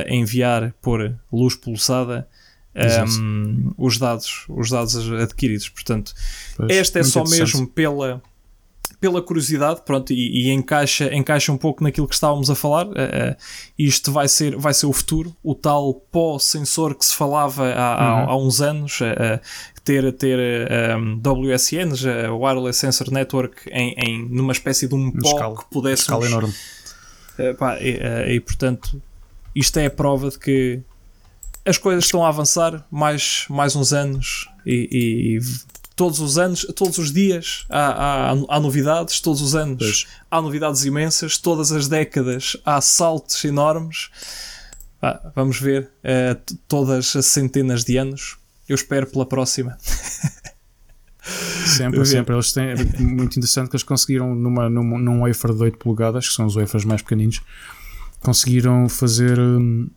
[0.07, 2.27] enviar por luz pulsada
[2.75, 5.69] um, os, dados, os dados adquiridos.
[5.69, 6.13] Portanto,
[6.55, 8.21] pois, esta é só mesmo pela
[9.05, 12.87] pela curiosidade, pronto, e, e, encaixa, encaixa um pouco naquilo que estávamos a falar.
[12.87, 13.35] Uh, uh,
[13.77, 17.75] isto vai ser, vai ser o futuro, o tal pó-sensor que se falava há, uhum.
[17.75, 18.99] há, há uns anos,
[19.83, 20.39] ter, ter
[20.97, 26.01] um, WSNs, Wireless Sensor Network, em, em, numa espécie de um pó escala, que pudesse.
[26.01, 26.53] Escala enorme.
[27.59, 28.99] Pá, e, e portanto,
[29.53, 30.81] isto é a prova de que
[31.63, 35.39] as coisas estão a avançar mais, mais uns anos e, e
[35.95, 40.07] todos os anos, todos os dias há, há, há novidades, todos os anos pois.
[40.29, 44.09] há novidades imensas, todas as décadas há saltos enormes.
[45.01, 48.37] Ah, vamos ver uh, todas as centenas de anos.
[48.67, 49.77] Eu espero pela próxima.
[51.65, 52.35] Sempre, sempre.
[52.35, 56.27] Eles têm, é muito interessante que eles conseguiram numa, num, num wafer de 8 polegadas,
[56.27, 57.41] que são os wafers mais pequeninos,
[58.21, 59.39] conseguiram fazer.
[59.39, 59.89] Hum,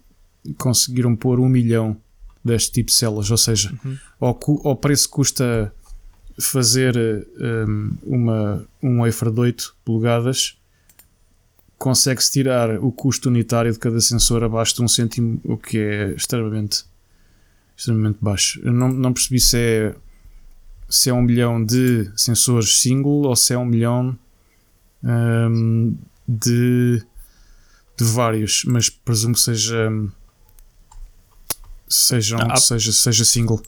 [0.57, 1.97] conseguiram pôr um milhão
[2.43, 3.99] deste tipo de células, ou seja, uhum.
[4.21, 5.73] ao, ao preço que custa
[6.40, 6.94] fazer
[7.40, 10.57] um, uma, um wafer de 8 polegadas,
[11.77, 16.11] consegue-se tirar o custo unitário de cada sensor abaixo de um cêntimo, o que é
[16.12, 16.85] extremamente,
[17.77, 18.61] extremamente baixo.
[18.62, 19.94] Eu não, não percebi se é,
[20.88, 24.18] se é um milhão de sensores single ou se é um milhão
[25.03, 25.96] um,
[26.27, 27.03] de,
[27.96, 29.90] de vários, mas presumo que seja
[31.88, 33.62] sejam, ah, seja, seja single.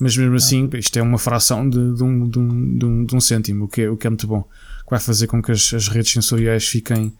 [0.00, 3.14] Mas mesmo assim, isto é uma fração de, de, um, de, um, de, um, de
[3.14, 4.42] um cêntimo, o que, é, o que é muito bom.
[4.84, 7.12] Que vai fazer com que as, as redes sensoriais fiquem.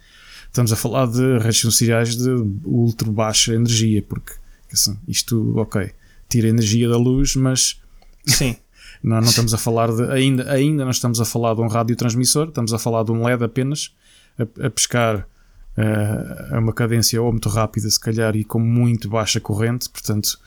[0.46, 2.30] Estamos a falar de redes sensoriais de
[2.64, 4.32] ultra baixa energia, porque
[4.72, 5.92] assim, isto, ok,
[6.26, 7.78] tira energia da luz, mas.
[8.26, 8.56] Sim.
[9.04, 10.10] não, não estamos a falar de.
[10.10, 13.44] Ainda, ainda não estamos a falar de um radiotransmissor, estamos a falar de um LED
[13.44, 13.94] apenas,
[14.38, 15.28] a, a pescar
[15.76, 20.40] uh, a uma cadência ou muito rápida, se calhar, e com muito baixa corrente, portanto,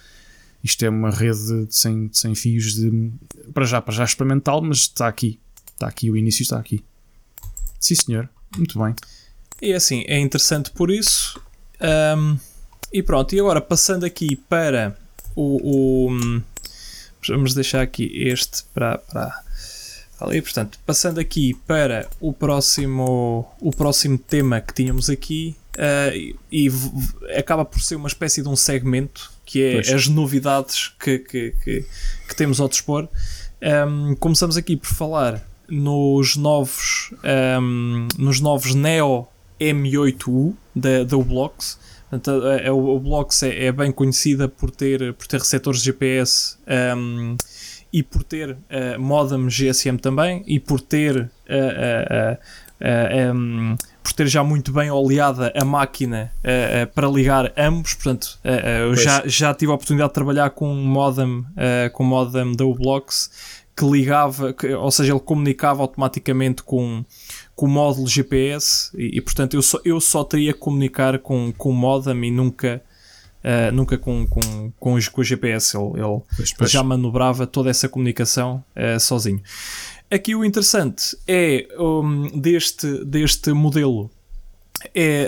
[0.63, 3.11] isto é uma rede de 100, de 100 fios de,
[3.53, 5.39] para já, para já experimental, mas está aqui,
[5.73, 6.83] está aqui, o início está aqui.
[7.79, 8.95] Sim, senhor, muito bem.
[9.61, 11.41] E assim, é interessante por isso.
[11.81, 12.37] Um,
[12.93, 14.97] e pronto, e agora passando aqui para
[15.35, 16.41] o, o
[17.27, 19.43] vamos deixar aqui este para, para
[20.21, 20.41] ali.
[20.41, 26.71] Portanto, passando aqui para o próximo, o próximo tema que tínhamos aqui, uh, e, e
[27.37, 29.93] acaba por ser uma espécie de um segmento que é pois.
[29.93, 31.85] as novidades que, que, que,
[32.27, 33.07] que, temos ao dispor.
[33.61, 37.13] Um, começamos aqui por falar nos novos,
[37.61, 39.27] um, nos novos Neo
[39.59, 41.77] M8U da, da Ublox.
[42.09, 42.31] Portanto,
[42.67, 46.57] a, Ublox é, é, bem conhecida por ter, por ter receptores de GPS
[46.97, 47.37] um,
[47.91, 52.37] e por ter uh, modem GSM também e por ter uh, uh,
[53.33, 56.31] um, por ter já muito bem oleada a máquina
[56.93, 61.45] para ligar ambos, portanto eu já, já tive a oportunidade de trabalhar com um modem,
[61.93, 63.29] com um modem da Ublox
[63.75, 67.03] que ligava, que, ou seja, ele comunicava automaticamente com,
[67.55, 71.51] com o módulo GPS e, e, portanto eu só, eu só teria que comunicar com,
[71.57, 72.81] com o modem e nunca
[73.43, 75.77] uh, nunca com, com, com, com o GPS.
[75.77, 76.71] Ele, ele pois, pois.
[76.71, 79.41] já manobrava toda essa comunicação uh, sozinho.
[80.13, 84.11] Aqui o interessante é um, deste, deste modelo
[84.93, 85.27] é,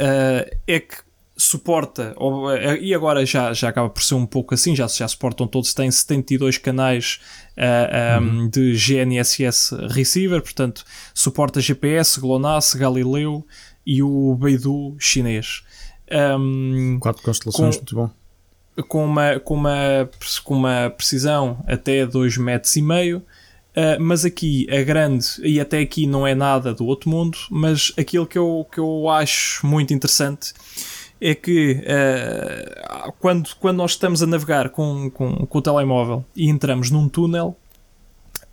[0.52, 0.98] uh, é que
[1.36, 5.48] suporta, ou, e agora já, já acaba por ser um pouco assim, já, já suportam
[5.48, 7.20] todos, tem 72 canais
[7.58, 8.50] uh, um, uhum.
[8.50, 13.46] de GNSS receiver, portanto suporta GPS, GLONASS, Galileu
[13.86, 15.64] e o Beidou chinês.
[16.12, 18.84] Um, Quatro constelações, com, muito bom.
[18.88, 20.10] Com uma, com, uma,
[20.44, 23.24] com uma precisão até 2 metros e meio.
[23.76, 27.92] Uh, mas aqui a grande, e até aqui não é nada do outro mundo, mas
[27.98, 30.54] aquilo que eu, que eu acho muito interessante
[31.20, 36.50] é que uh, quando, quando nós estamos a navegar com, com, com o telemóvel e
[36.50, 37.58] entramos num túnel,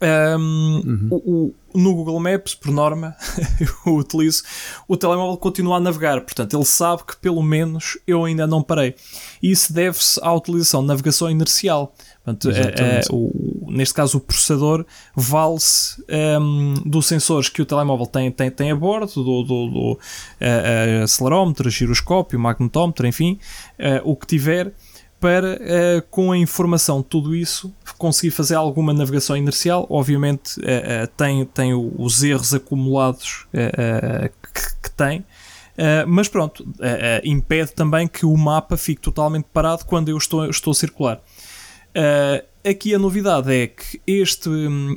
[0.02, 1.08] um, uhum.
[1.11, 3.14] o, o, no Google Maps, por norma,
[3.87, 4.42] eu utilizo,
[4.88, 8.96] o telemóvel continua a navegar, portanto ele sabe que pelo menos eu ainda não parei.
[9.40, 11.94] Isso deve-se à utilização de navegação inercial.
[12.24, 14.85] Portanto, é, é, o, neste caso, o processador
[15.16, 16.02] vale-se
[16.40, 21.02] um, dos sensores que o telemóvel tem, tem, tem a bordo, do, do, do uh,
[21.02, 23.38] acelerómetro, giroscópio, magnetómetro, enfim,
[23.79, 24.73] uh, o que tiver
[25.23, 29.87] para, uh, com a informação de tudo isso, conseguir fazer alguma navegação inercial.
[29.88, 35.25] Obviamente, uh, uh, tem, tem os erros acumulados que, que, tem,
[36.06, 36.66] mas pronto,
[37.25, 41.20] impede também que o mapa fique totalmente parado quando eu estou, estou a circular.
[42.65, 44.49] Aqui a novidade é que este,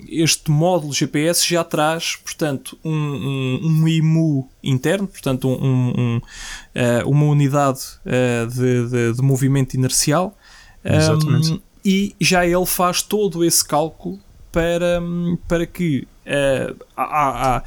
[0.08, 7.26] este módulo GPS já traz, portanto, um, um, um IMU interno, portanto, um, uh, uma
[7.26, 10.38] unidade uh, de, de, de, movimento inercial.
[10.84, 11.54] Exatamente.
[11.54, 14.20] Um, e já ele faz todo esse cálculo
[14.52, 15.02] para,
[15.48, 17.64] para que uh, há, há,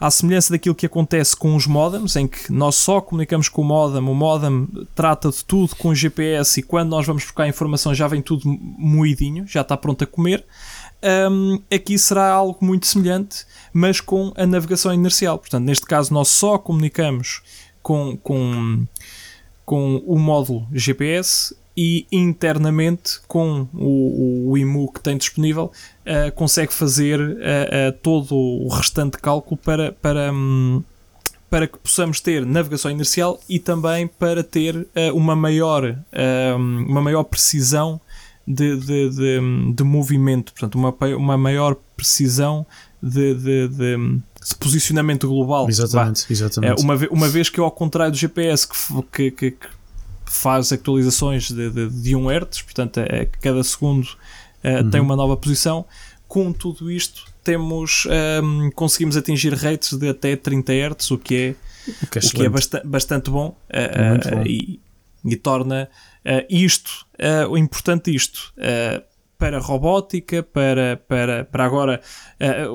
[0.00, 3.64] à semelhança daquilo que acontece com os modems, em que nós só comunicamos com o
[3.64, 7.48] modem, o modem trata de tudo com o GPS e quando nós vamos buscar a
[7.48, 10.44] informação já vem tudo moidinho, já está pronto a comer.
[11.30, 15.38] Um, aqui será algo muito semelhante, mas com a navegação inercial.
[15.38, 17.42] Portanto, neste caso, nós só comunicamos
[17.82, 18.86] com, com,
[19.64, 25.72] com o módulo GPS e internamente com o, o IMU que tem disponível
[26.04, 30.84] uh, consegue fazer uh, todo o restante cálculo para, para, um,
[31.48, 35.96] para que possamos ter navegação inercial e também para ter uma, maior,
[36.86, 37.98] uma maior precisão
[38.46, 42.66] de, de, de, de, movimento, portanto, uma, uma maior precisão
[43.02, 44.20] de, de, de,
[44.58, 45.66] posicionamento global.
[45.68, 46.82] Exatamente, exatamente.
[46.82, 48.68] Uma, uma vez que, ao contrário do GPS,
[49.12, 49.66] que, que, que
[50.30, 54.90] faz atualizações de, de, de 1 Hz, portanto, é, cada segundo uh, uhum.
[54.90, 55.84] tem uma nova posição.
[56.28, 61.34] Com tudo isto, temos um, ehm, conseguimos atingir rates de até 30 Hz, o que
[61.34, 61.54] é,
[62.06, 64.42] que é, o que é bastante, bastante bom, uh, bom.
[64.46, 64.78] E,
[65.24, 65.90] e, torna
[66.48, 67.04] isto,
[67.50, 68.54] o importante isto,
[69.36, 72.00] para robótica, para, para, para agora,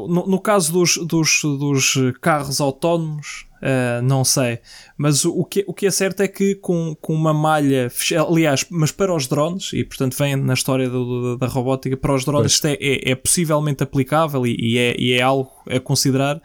[0.09, 4.59] no, no caso dos, dos, dos carros autónomos, Uh, não sei.
[4.95, 7.91] Mas o, que, o que é certo é que com, com uma malha,
[8.27, 12.23] aliás, mas para os drones, e portanto vem na história do, da robótica, para os
[12.23, 16.39] drones isto é, é, é, possivelmente aplicável e, e, é, e é algo a considerar,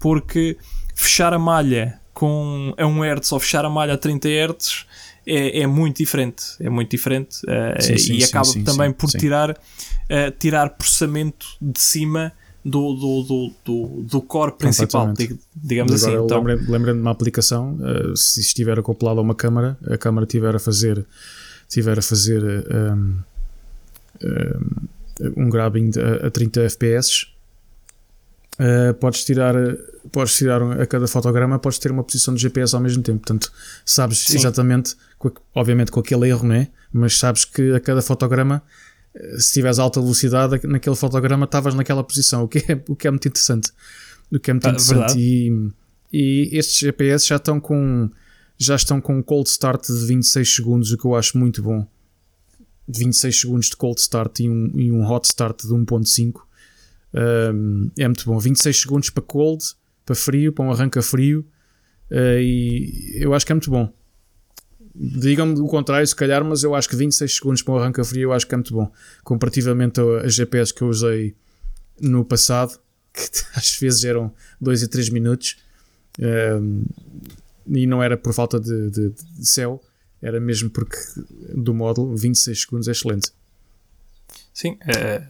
[0.00, 0.58] porque
[0.96, 4.86] fechar a malha com a 1 Hz ou fechar a malha a 30 Hz
[5.24, 6.44] é, é muito diferente.
[6.60, 11.46] É muito diferente uh, sim, sim, e sim, acaba também por tirar, uh, tirar processamento
[11.62, 12.32] de cima
[12.64, 15.12] do, do, do, do, do core principal,
[15.54, 16.14] digamos assim.
[16.14, 20.54] Então, Lembrando de uma aplicação, uh, se estiver acoplado a uma câmara, a câmara estiver
[20.54, 21.04] a fazer,
[21.68, 23.18] tiver a fazer um,
[24.24, 25.90] um, um grabbing
[26.22, 27.26] a, a 30 FPS,
[28.58, 29.54] uh, podes tirar
[30.12, 33.50] podes tirar a cada fotograma podes ter uma posição de GPS ao mesmo tempo portanto
[33.84, 34.36] sabes Sim.
[34.36, 34.94] exatamente
[35.54, 38.62] obviamente com aquele erro né mas sabes que a cada fotograma
[39.38, 43.10] se tiveres alta velocidade, naquele fotograma estavas naquela posição, o que é, o que é
[43.10, 43.70] muito interessante.
[44.30, 45.18] O que é muito ah, interessante.
[45.18, 45.70] E,
[46.12, 48.10] e, estes GPS já estão com
[48.56, 51.86] já estão com um cold start de 26 segundos, o que eu acho muito bom.
[52.88, 56.40] 26 segundos de cold start e um, e um hot start de 1.5
[57.14, 58.38] um, é muito bom.
[58.38, 59.64] 26 segundos para cold,
[60.04, 61.44] para frio, para um arranca frio
[62.10, 63.92] uh, e eu acho que é muito bom.
[64.94, 68.22] Digam-me o contrário, se calhar, mas eu acho que 26 segundos para um arranca frio
[68.22, 68.90] eu acho que é muito bom.
[69.24, 71.34] Comparativamente a, GPS que eu usei
[72.00, 72.78] no passado,
[73.12, 73.22] que
[73.56, 75.56] às vezes eram 2 e 3 minutos,
[76.18, 76.84] um, ehm,
[77.66, 79.82] e não era por falta de, de, de, céu,
[80.22, 80.96] era mesmo porque
[81.54, 83.32] do módulo 26 segundos é excelente.
[84.52, 85.26] Sim, é,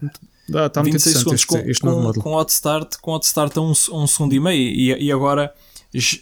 [0.49, 3.61] Dá, está 26 segundos este, com, este com, com hot start, com hot start a
[3.61, 5.53] um, um segundo e meio, e, e agora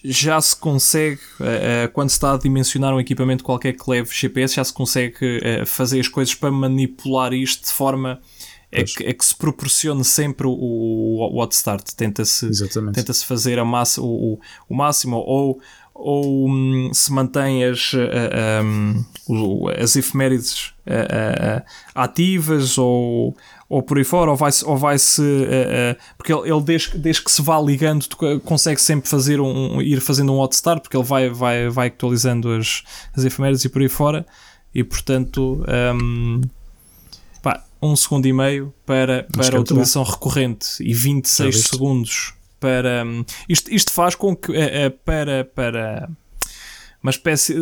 [0.04, 4.56] já se consegue, uh, quando se está a dimensionar um equipamento qualquer que leve GPS,
[4.56, 8.20] já se consegue uh, fazer as coisas para manipular isto de forma
[8.70, 11.90] a que, a que, se proporcione sempre o, o, o hot start.
[11.94, 12.50] Tenta-se
[12.92, 15.60] tenta -se fazer a massa, o, o máximo ou,
[15.94, 20.72] ou um, se mantém as, uh, um, as efemérides
[21.94, 23.36] ativas ou
[23.72, 24.62] ou por aí fora, ou vai-se.
[24.66, 28.06] Ou vai -se, uh, uh, porque ele, ele desde, desde, que se vá ligando,
[28.44, 32.52] consegue sempre fazer um, ir fazendo um hot start, porque ele vai, vai, vai actualizando
[32.52, 32.82] as,
[33.16, 34.26] as efemérides e por aí fora,
[34.74, 35.64] e portanto.
[35.96, 36.42] Um,
[37.42, 40.10] pá, um segundo e meio para, para a utilização bom.
[40.10, 43.06] recorrente e 26 segundos para.
[43.06, 44.52] Um, isto, isto faz com que.
[44.52, 46.10] Uh, para, para
[47.02, 47.54] uma espécie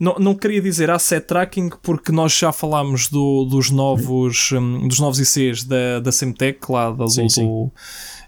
[0.00, 4.98] não, não queria dizer asset tracking porque nós já falámos do, dos novos um, dos
[4.98, 7.44] novos ICs da, da Semtech lá da, sim, do, sim.
[7.46, 7.72] Uh,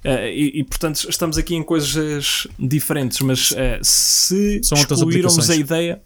[0.05, 6.03] e, e, portanto estamos aqui em coisas diferentes mas uh, se São excluirmos a ideia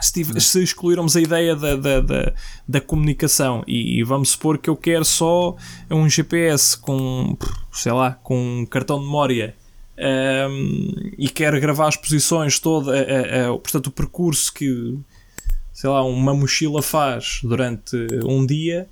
[0.00, 2.32] se, se excluirmos a ideia da, da, da,
[2.68, 5.56] da comunicação e, e, vamos supor que eu quero só
[5.90, 7.36] um GPS com
[7.72, 9.56] sei lá com um cartão de memória
[9.98, 14.98] um, e quer gravar as posições toda, a, a, a, portanto, o percurso que
[15.78, 18.88] sei lá, uma mochila faz durante um dia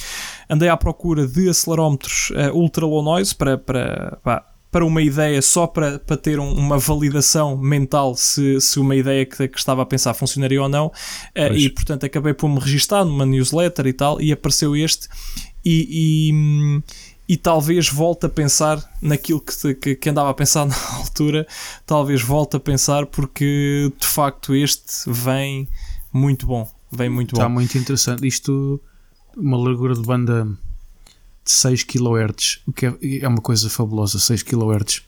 [0.51, 4.45] andei à procura de acelerómetros ultra low noise para, para, para
[4.77, 9.25] para uma ideia só para, para ter um, uma validação mental se, se uma ideia
[9.25, 10.89] que, que estava a pensar funcionaria ou não.
[10.89, 15.09] Uh, e portanto acabei por me registar numa newsletter e tal, e apareceu este.
[15.65, 15.89] E,
[16.29, 16.83] e,
[17.27, 21.47] e talvez volte a pensar naquilo que, que, que, andava a pensar na altura,
[21.87, 25.67] talvez volte a pensar porque de facto este vem
[26.13, 26.71] muito bom.
[26.93, 27.55] Vem muito Está bom.
[27.55, 28.27] muito interessante.
[28.29, 28.79] Isto,
[29.35, 30.47] uma largura de banda
[31.47, 35.03] de 6 kHz, o que é, é uma coisa fabulosa, 6 kHz.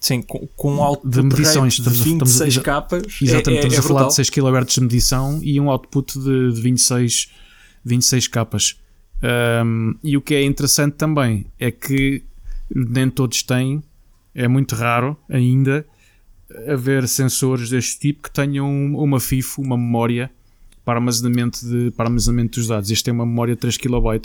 [0.00, 3.18] Sim, com, com um output de medições de 26 estamos, capas.
[3.20, 6.52] Exatamente, é, estamos é, a falar de 6 kHz de medição e um output de,
[6.52, 7.30] de 26,
[7.84, 8.80] 26 capas.
[9.64, 12.22] Um, e o que é interessante também é que
[12.74, 13.82] nem todos têm,
[14.34, 15.84] é muito raro ainda
[16.66, 20.30] haver sensores deste tipo que tenham uma FIFO, uma memória
[20.84, 22.90] para armazenamento, de, para armazenamento dos dados.
[22.90, 24.22] Este tem uma memória de 3 KB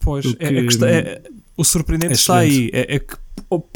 [0.00, 1.22] Pois, é, é, questão, é,
[1.56, 3.16] o surpreendente é está aí, é, é, que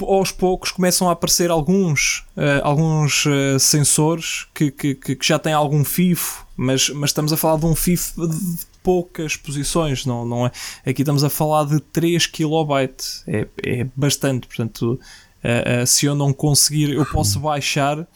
[0.02, 5.52] aos poucos começam a aparecer alguns, uh, alguns uh, sensores que, que, que, já têm
[5.52, 8.38] algum FIFO, mas, mas estamos a falar de um FIFO de
[8.82, 10.52] poucas posições, não, não é?
[10.84, 12.94] Aqui estamos a falar de 3 KB,
[13.26, 15.00] é, é bastante, portanto,
[15.42, 18.06] uh, se eu não conseguir, eu posso baixar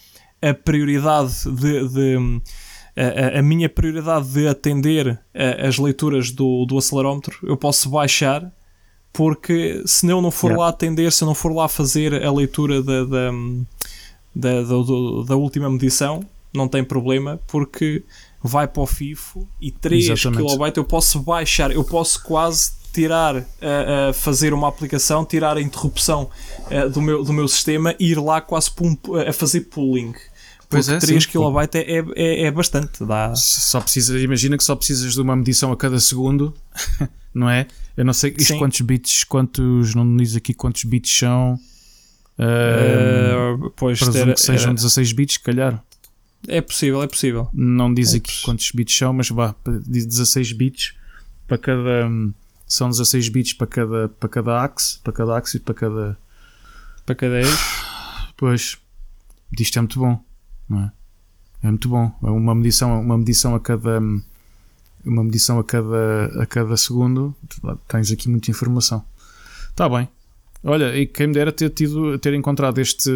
[0.43, 2.41] a prioridade de, de
[2.97, 8.51] a, a, minha prioridade de atender a, as leituras do, do acelerómetro eu posso baixar
[9.12, 10.64] porque se eu não for yeah.
[10.64, 13.30] lá atender, se eu não for lá fazer a leitura da, da,
[14.34, 14.74] da, da,
[15.26, 16.22] da última medição,
[16.53, 18.03] não tem problema porque
[18.42, 24.12] vai para o FIFO e 3 KB eu posso baixar, eu posso quase tirar, a,
[24.12, 26.28] fazer uma aplicação, tirar a interrupção
[26.92, 28.70] do, meu, do meu sistema e ir lá quase
[29.26, 30.14] a fazer pooling.
[30.69, 31.39] Pois é, 3 kB
[31.75, 33.05] é, é, é, bastante.
[33.05, 33.35] Dá...
[33.35, 36.55] Só precisa, imagina que só precisas de uma medição a cada segundo,
[37.33, 37.67] não é?
[37.97, 41.59] Eu não sei isto quantos bits, quantos, não diz aqui quantos bits são.
[42.39, 44.75] Uh, pois ter, que sejam era...
[44.75, 45.83] 16 bits, se calhar.
[46.49, 47.49] É possível, é possível.
[47.55, 48.45] Não diz é aqui possível.
[48.45, 49.55] quantos bits são, mas vá,
[49.87, 50.95] diz 16 bits
[51.47, 52.11] para cada.
[52.67, 56.19] São 16 bits para cada, para cada axe, para cada axe e para cada.
[57.07, 57.77] Para cada eixo.
[58.37, 58.77] Pois,
[59.59, 60.26] isto é muito bom
[60.71, 60.93] é?
[61.62, 62.12] É muito bom.
[62.23, 64.01] É uma medição, uma medição a cada
[65.05, 67.35] uma medição a cada, a cada segundo.
[67.89, 69.05] Tens aqui muita informação.
[69.71, 70.09] Está bem.
[70.64, 73.11] Olha, e quem me dera ter, tido, ter encontrado este,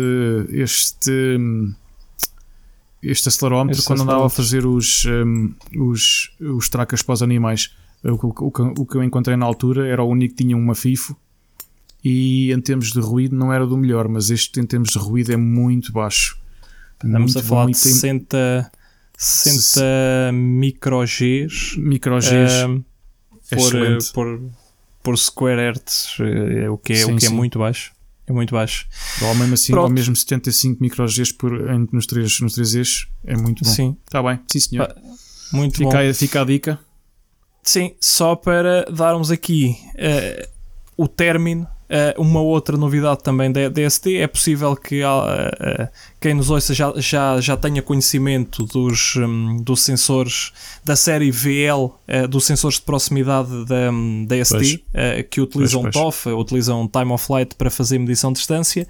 [0.51, 1.39] este,
[3.03, 7.75] este acelerómetro este quando andava a fazer os, um, os, os tracas para os animais.
[8.05, 11.17] O, o, o, que eu encontrei na altura era o único que tinha uma FIFO
[12.05, 15.33] e em termos de ruído não era do melhor, mas este em termos de ruído
[15.33, 16.40] é muito baixo.
[17.03, 18.71] Estamos a falar de 60,
[19.17, 19.81] 60
[20.33, 21.77] micro-Gs.
[21.79, 22.65] Micro-Gs.
[22.67, 22.85] Uh,
[23.51, 24.51] por, eh, por,
[25.03, 27.93] por square hertz, eh, o que é, sim, o que é muito baixo.
[28.27, 28.87] É muito baixo.
[29.23, 31.51] Ou mesmo assim, ou mesmo 75 micro-Gs por,
[31.93, 33.71] nos, três, nos três eixos, é muito bom.
[33.71, 33.97] Sim.
[34.07, 34.95] Está bem, sim senhor.
[34.95, 35.01] Ah,
[35.53, 36.11] muito fica, bom.
[36.11, 36.79] A, fica a dica.
[37.63, 40.49] Sim, só para darmos aqui uh,
[40.97, 45.89] o término Uh, uma outra novidade também da DST é possível que uh,
[46.21, 50.53] quem nos ouça já, já, já tenha conhecimento dos, um, dos sensores
[50.85, 51.91] da série VL,
[52.29, 54.85] dos sensores de proximidade da, um, DST,
[55.31, 56.05] que utilizam pois, pois.
[56.05, 58.87] TOF, utilizam Time of Flight para fazer medição de distância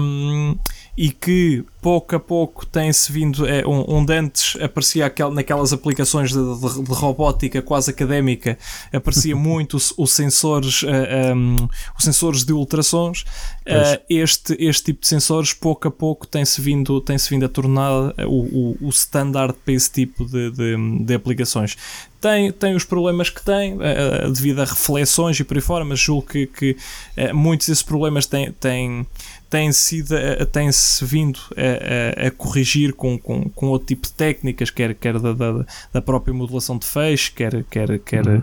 [0.00, 0.58] um,
[0.96, 6.38] e que pouco a pouco tem-se vindo, é, onde antes aparecia aquel, naquelas aplicações de,
[6.38, 8.58] de, de, robótica quase académica,
[8.92, 13.22] aparecia muito os, os sensores, uh, eh, um, ehm, os sensores de ultrassons.
[13.66, 17.48] Uh, este, este tipo de sensores, pouco a pouco, tem-se vindo, tem -se vindo a
[17.48, 21.76] tornar o, o, o standard para esse tipo de, de, de aplicações
[22.20, 26.00] tem, tem os problemas que tem uh, devido a reflexões e por aí fora, mas
[26.00, 26.76] julgo que, que
[27.16, 29.06] uh, muitos desses problemas têm, têm,
[29.48, 31.38] têm sido, uh, têm-se vindo
[31.68, 35.64] a, a, a, corrigir com, com, com outro tipo de técnicas, quer, quer da, da,
[35.92, 38.42] da própria modulação de feixe, quer, quer, quer, uhum.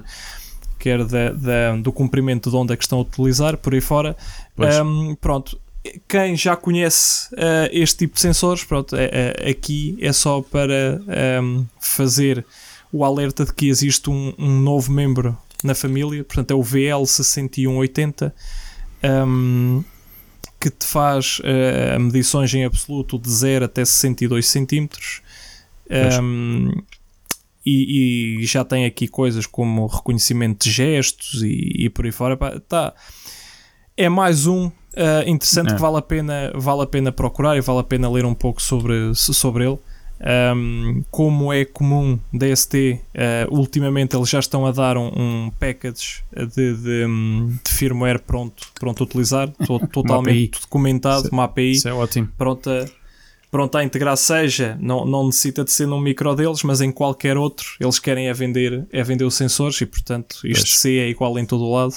[0.80, 4.16] quer da, da, do comprimento de onda que estão a utilizar, por aí fora.
[4.58, 5.60] Um, pronto,
[6.08, 11.02] quem já conhece uh, este tipo de sensores, pronto, é, é, aqui é só para
[11.42, 12.46] um, fazer
[12.92, 18.32] o alerta de que existe um, um novo membro na família, portanto é o VL6180,
[19.04, 19.84] um,
[20.70, 24.88] que te faz uh, medições em absoluto de 0 até 62 cm.
[26.22, 26.72] Um,
[27.64, 32.36] e, e, já tem aqui coisas como reconhecimento de gestos e, e por aí fora.
[32.36, 32.94] Pá, tá.
[33.96, 34.72] É mais um uh,
[35.28, 35.76] interessante é.
[35.76, 38.60] que vale a, pena, vale a pena procurar e vale a pena ler um pouco
[38.60, 39.80] sobre, sobre ele.
[40.18, 45.52] Um, como é comum DST, uh, eh, ultimamente eles já estão a dar um, um
[45.60, 47.06] package de, de,
[47.64, 49.50] de, firmware pronto, pronto a utilizar,
[49.92, 52.30] totalmente documentado, uma API isso é ótimo.
[52.38, 52.90] pronta,
[53.52, 57.36] pronta a integrar, seja, não, não necessita de ser num micro deles, mas em qualquer
[57.36, 61.38] outro, eles querem é vender, é vender os sensores e portanto isto C é igual
[61.38, 61.96] em todo o lado.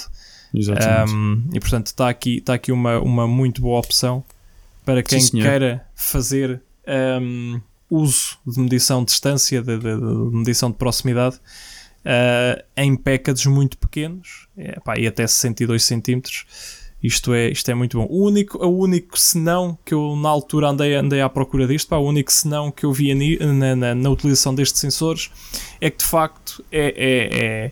[0.53, 4.25] Um, e portanto está aqui, está aqui uma, uma muito boa opção
[4.83, 6.59] para quem Sim, queira fazer
[7.21, 11.37] um, uso de medição de distância, de, de, de medição de proximidade,
[12.05, 16.21] uh, em packages muito pequenos, é, pá, e até 62 cm.
[17.01, 18.05] Isto é, isto é muito bom.
[18.09, 21.95] O único, o único senão que eu na altura andei, andei à procura disto, pá,
[21.95, 25.31] o único senão que eu via na, na, na utilização destes sensores
[25.79, 27.71] é que de facto é, é, é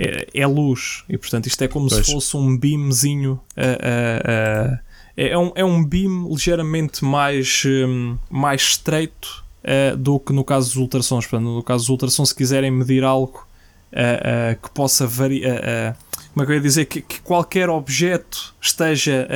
[0.00, 2.06] é, é, luz e portanto isto é como pois.
[2.06, 4.78] se fosse um beamzinho a,
[5.26, 10.68] é um, é um beam ligeiramente mais, um, mais estreito uh, do que no caso
[10.68, 11.26] dos ultrassons.
[11.26, 13.44] Portanto, no caso dos ultrassons, se quiserem medir algo
[13.92, 15.96] uh, uh, que possa variar.
[16.32, 16.84] como é que eu ia dizer?
[16.84, 19.26] Que, que qualquer objeto esteja.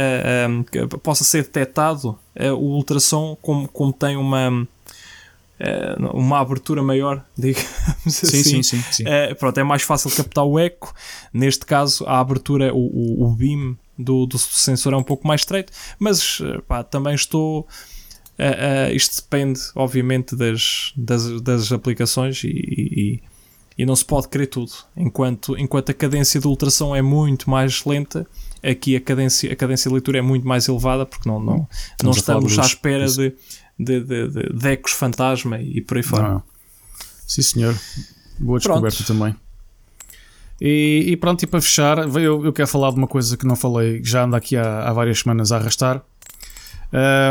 [0.49, 2.17] Um, que possa ser detectado,
[2.57, 4.67] o ultrassom, como, como tem uma
[6.13, 7.69] uma abertura maior, digamos
[8.07, 8.43] sim, assim.
[8.43, 9.05] Sim, sim, sim.
[9.07, 10.93] É, pronto, é mais fácil captar o eco.
[11.33, 15.43] Neste caso, a abertura, o, o, o beam do, do sensor é um pouco mais
[15.43, 17.67] estreito, mas pá, também estou.
[18.39, 23.23] Uh, uh, isto depende, obviamente, das, das, das aplicações e, e,
[23.79, 24.73] e, não se pode querer tudo.
[24.97, 28.27] Enquanto, enquanto a cadência de ultrassom é muito mais lenta,
[28.63, 31.69] aqui a cadência, a cadência de leitura é muito mais elevada porque não, não,
[32.03, 33.35] não estamos à espera de,
[33.79, 36.29] de, de, de, de ecos fantasma e por aí fora.
[36.31, 36.43] Não.
[37.27, 37.79] Sim, senhor.
[38.39, 39.07] Boa descoberta Pronto.
[39.07, 39.42] também.
[40.65, 43.57] E, e, pronto, e para fechar, eu, eu, quero falar de uma coisa que não
[43.57, 46.01] falei, já anda aqui há, há várias semanas a arrastar,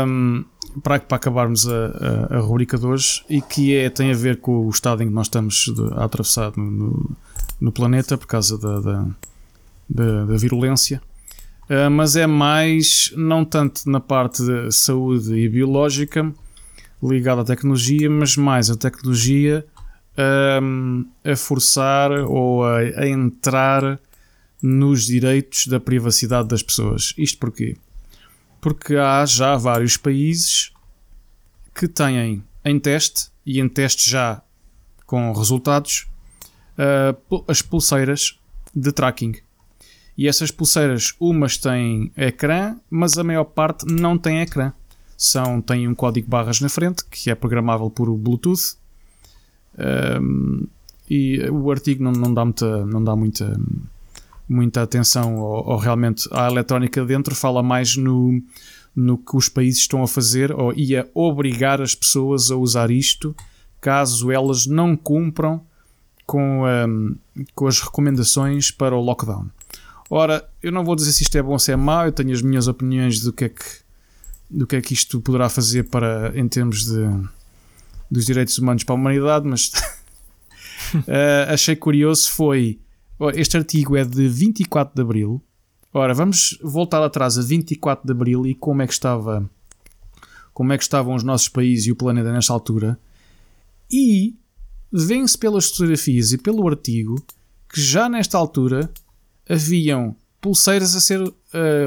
[0.06, 0.44] um,
[0.82, 4.36] para, para acabarmos a, a, a, rubrica de hoje, e que é, tem a ver
[4.36, 7.16] com o estado em que nós estamos de, a atravessar no, no,
[7.58, 9.06] no, planeta por causa da, da,
[9.88, 11.00] da, da virulência.
[11.70, 16.30] Uh, mas é mais, não tanto na parte de saúde e biológica,
[17.02, 19.64] ligada à tecnologia, mas mais a tecnologia
[20.16, 23.98] a, a forçar ou a, a, entrar
[24.62, 27.14] nos direitos da privacidade das pessoas.
[27.16, 27.76] Isto porquê?
[28.60, 30.72] Porque há já vários países
[31.74, 34.42] que têm em teste e em teste já
[35.06, 36.06] com resultados
[36.78, 38.38] uh, as pulseiras
[38.74, 39.34] de tracking.
[40.16, 44.72] E essas pulseiras, umas têm ecrã, mas a maior parte não tem ecrã.
[45.16, 48.76] São, têm um código barras na frente, que é programável por Bluetooth,
[49.78, 50.66] um,
[51.08, 53.60] e o artigo não, não dá muita, não dá muita,
[54.48, 58.42] muita atenção ou, ou, realmente à eletrónica dentro, fala mais no,
[58.94, 62.90] no que os países estão a fazer ou, e a obrigar as pessoas a usar
[62.90, 63.34] isto
[63.80, 65.60] caso elas não cumpram
[66.24, 67.16] com, um,
[67.54, 69.48] com as recomendações para o lockdown.
[70.08, 72.32] Ora, eu não vou dizer se isto é bom ou se é mau, eu tenho
[72.32, 73.64] as minhas opiniões do que é que,
[74.48, 77.08] do que, é que isto poderá fazer para, em termos de,
[78.12, 79.72] dos direitos humanos para a humanidade, mas
[80.94, 82.78] uh, achei curioso foi
[83.34, 85.42] este artigo é de 24 de Abril.
[85.94, 89.48] Ora, vamos voltar atrás a 24 de Abril e como é que estava
[90.52, 92.98] como é que estavam os nossos países e o planeta nesta altura.
[93.90, 94.34] E
[94.92, 97.14] vê-se pelas fotografias e pelo artigo
[97.72, 98.92] que já nesta altura
[99.48, 101.32] haviam pulseiras a ser uh,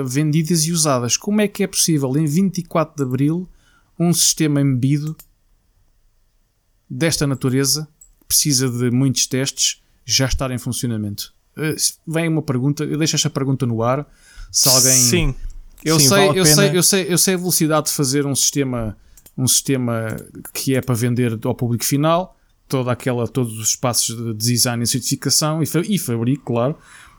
[0.06, 1.18] vendidas e usadas.
[1.18, 3.48] Como é que é possível em 24 de Abril
[4.00, 5.16] um sistema embebido
[6.90, 7.88] desta natureza
[8.28, 11.34] precisa de muitos testes já estar em funcionamento.
[11.58, 11.76] Uh,
[12.06, 14.08] vem uma pergunta, eu deixo esta pergunta no ar.
[14.52, 14.94] Se alguém.
[14.94, 15.36] Sim.
[15.84, 18.26] Eu, Sim, sei, vale a eu, sei, eu, sei, eu sei a velocidade de fazer
[18.26, 18.98] um sistema,
[19.38, 20.16] um sistema
[20.54, 22.36] que é para vender ao público final,
[22.68, 26.76] toda aquela, todos os passos de design e certificação e, fa e fabrico, claro,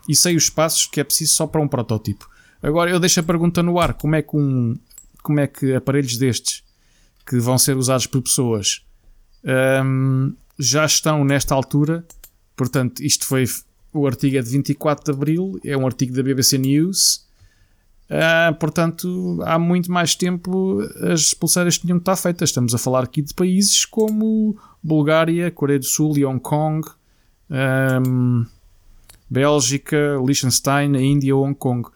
[0.09, 2.29] e sei os passos que é preciso só para um protótipo.
[2.61, 4.77] Agora eu deixo a pergunta no ar: como é que, um,
[5.23, 6.65] como é que aparelhos destes
[7.25, 8.86] que vão ser usados por pessoas
[9.85, 12.05] hum, já estão nesta altura?
[12.57, 13.45] Portanto, isto foi
[13.93, 17.25] o artigo é de 24 de Abril, é um artigo da BBC News.
[18.09, 20.81] Ah, portanto, há muito mais tempo
[21.13, 22.51] as pulseiras tinham que estar feitas.
[22.51, 26.87] Estamos a falar aqui de países como Bulgária, Coreia do Sul e Hong Kong,
[27.51, 28.45] ahm,
[29.29, 31.89] Bélgica, Liechtenstein, a Índia, Hong Kong.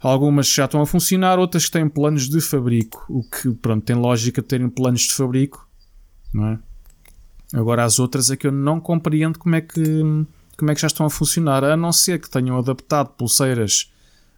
[0.00, 4.42] Algumas já estão a funcionar, outras têm planos de fabrico, o que pronto, tem lógica
[4.42, 5.66] de terem planos de fabrico,
[6.34, 6.58] não é?
[7.54, 10.02] Agora as outras é que eu não compreendo como é que,
[10.58, 13.92] como é que já estão a funcionar, a não ser que tenham adaptado pulseiras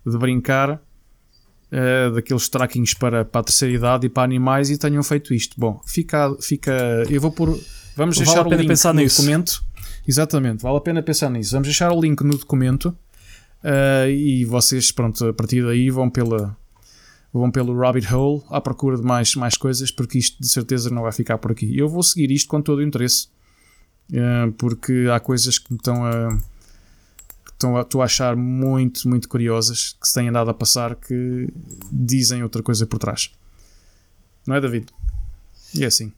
[0.05, 5.03] de brincar uh, daqueles trackings para, para a terceira idade e para animais e tenham
[5.03, 5.59] feito isto.
[5.59, 6.72] Bom, fica, fica
[7.09, 7.59] eu vou pôr,
[7.97, 9.22] vamos Vale deixar a o pena link pensar no nisso.
[9.22, 9.64] documento.
[10.07, 11.53] Exatamente, vale a pena pensar nisso.
[11.53, 12.86] Vamos deixar o link no documento
[13.64, 16.57] uh, e vocês, pronto, a partir daí vão pela
[17.32, 21.02] vão pelo rabbit hole à procura de mais, mais coisas, porque isto de certeza não
[21.02, 21.76] vai ficar por aqui.
[21.76, 23.28] Eu vou seguir isto com todo o interesse,
[24.10, 26.28] uh, porque há coisas que me estão a,
[27.44, 30.94] que estão a, estou a achar muito, muito curiosas que se têm andado a passar
[30.94, 31.48] que
[31.92, 33.30] dizem outra coisa por trás.
[34.46, 34.86] Não é, David?
[35.74, 36.12] E é assim.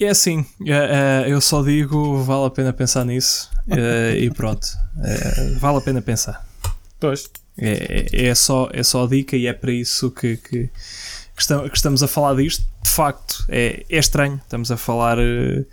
[0.00, 4.66] É assim, é, é, eu só digo vale a pena pensar nisso é, e pronto,
[4.98, 6.44] é, vale a pena pensar.
[6.98, 7.30] Pois.
[7.56, 10.68] É, é, é só, é só a dica e é para isso que, que,
[11.36, 12.64] que estamos, a falar disto.
[12.82, 14.40] De facto, é, é estranho.
[14.42, 15.64] Estamos a falar eh,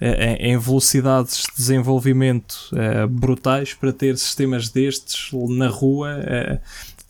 [0.00, 6.18] em, velocidades de desenvolvimento eh, brutais para ter sistemas destes na rua.
[6.24, 6.58] eh,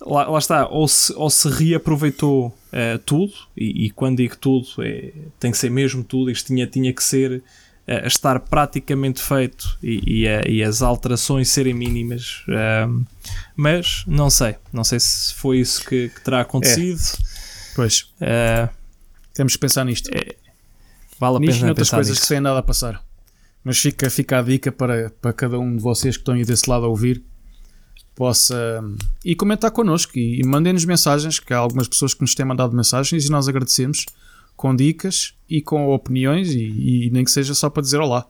[0.00, 2.56] lá, lá está, ou se, ou se reaproveitou
[3.06, 5.10] tudo, e, e quando digo tudo, é,
[5.40, 6.30] tem que ser mesmo tudo.
[6.30, 7.42] Isto tinha, tinha que ser
[7.86, 12.42] a estar praticamente feito e, e, a- e as alterações serem mínimas.
[12.48, 13.04] ahm,
[13.58, 17.00] mas não sei, não sei se foi isso que, que terá acontecido.
[17.74, 18.08] Pois.
[18.20, 18.68] Ah,
[19.34, 20.08] Temos que pensar nisto.
[21.18, 22.20] vale a Nisto pena noutras pensar coisas nisso.
[22.20, 23.04] que se têm andado a passar.
[23.64, 26.70] Mas fica, fica a dica para, para cada um de vocês que estão aí desse
[26.70, 27.22] lado a ouvir
[28.14, 28.82] possa
[29.24, 32.74] e comentar connosco e, e mandem-nos mensagens, que há algumas pessoas que nos têm mandado
[32.76, 34.04] mensagens e nós agradecemos
[34.56, 38.26] com dicas e com opiniões e, e nem que seja só para dizer olá.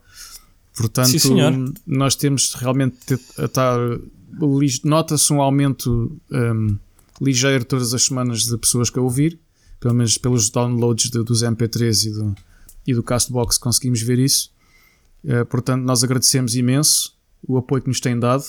[0.78, 2.96] Portanto, Sim, nós temos realmente
[3.36, 3.78] a estar
[4.84, 6.78] nota-se um aumento hum,
[7.20, 9.38] ligeiro todas as semanas de pessoas que a ouvir,
[9.80, 12.34] pelo menos pelos downloads de- dos MP3 e do,
[12.86, 14.52] e do Castbox conseguimos ver isso.
[15.24, 17.12] Eh, portanto, nós agradecemos imenso
[17.46, 18.44] o apoio que nos têm dado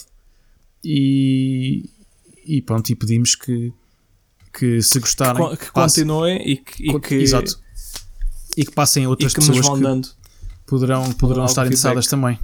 [0.84, 1.89] e,
[2.45, 3.73] e pronto, e pedimos que,
[4.57, 7.59] que se Que, gostarem, que passem- continuem e que, e que, exato,
[8.57, 10.09] e que passem a e outras que nos pessoas vão que dando.
[10.70, 12.39] Poderão, poderão estar interessadas também.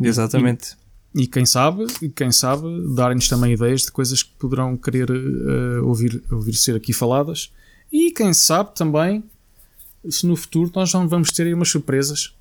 [0.00, 0.76] Exatamente.
[1.14, 5.80] E quem sabe, e quem sabe, darem-nos também ideias de coisas que poderão querer eh,
[5.80, 7.50] ouvir, ouvir ser aqui faladas.
[7.90, 9.24] E quem sabe também,
[10.10, 12.34] se no futuro nós não vamos ter aí umas surpresas.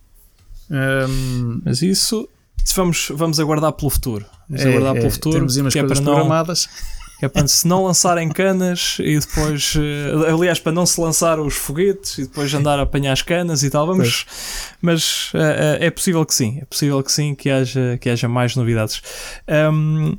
[0.69, 2.27] Ahm, Mas isso,
[2.63, 4.25] isso vamos, vamos aguardar pelo futuro.
[4.49, 5.35] Vamos é, aguardar é, pelo futuro.
[5.35, 6.67] Temos aí umas é coisas para não, programadas.
[7.21, 11.55] é para se não lançarem canas e depois, eh, aliás, para não se lançar os
[11.55, 14.25] foguetes e depois andar a apanhar as canas e tal, vamos,
[14.81, 18.27] mas eh, eh, é possível que sim, é possível que sim, que haja, que haja
[18.27, 19.01] mais novidades.
[19.47, 20.17] Ahm,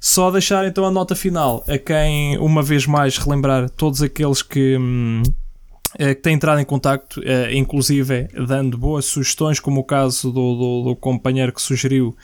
[0.00, 4.76] só deixar então a nota final a quem, uma vez mais, relembrar todos aqueles que.
[4.78, 5.22] hum,
[5.96, 7.18] que têm entrado em contacto,
[7.50, 12.14] inclusive dando boas sugestões, como o caso do, do, do companheiro que sugeriu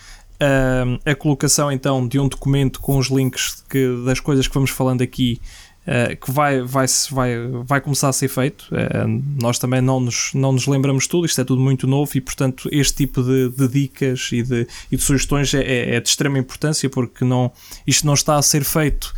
[0.44, 4.70] ahm, a colocação então de um documento com os links que- das coisas que vamos
[4.70, 5.40] falando aqui,
[5.86, 7.30] eh, que vai, vai, vai,
[7.64, 8.66] vai começar a ser feito.
[8.72, 9.04] Eh,
[9.40, 12.68] nós também não nos, não nos lembramos tudo, isto é tudo muito novo e, portanto,
[12.72, 16.38] este tipo de, de dicas e de, e de sugestões é, é- é de extrema
[16.38, 17.52] importância porque não,
[17.86, 19.12] isto não está a ser feito.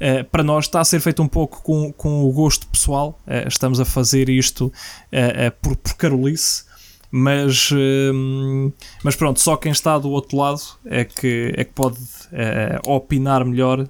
[0.00, 3.20] Uh, para nós está a ser feito um pouco com, com o gosto pessoal.
[3.26, 6.64] Uh, estamos a fazer isto uh, uh, por, por carolice,
[7.10, 11.98] mas, hum, mas pronto, só quem está do outro lado é que, é que pode
[11.98, 13.88] uh, opinar melhor uh,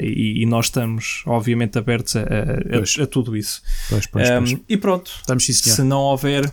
[0.00, 3.62] e, e nós estamos, obviamente, abertos a, a, a, a tudo isso.
[3.88, 4.52] Pois, pois, pois.
[4.52, 6.52] Um, e pronto, Estamos sim, se não houver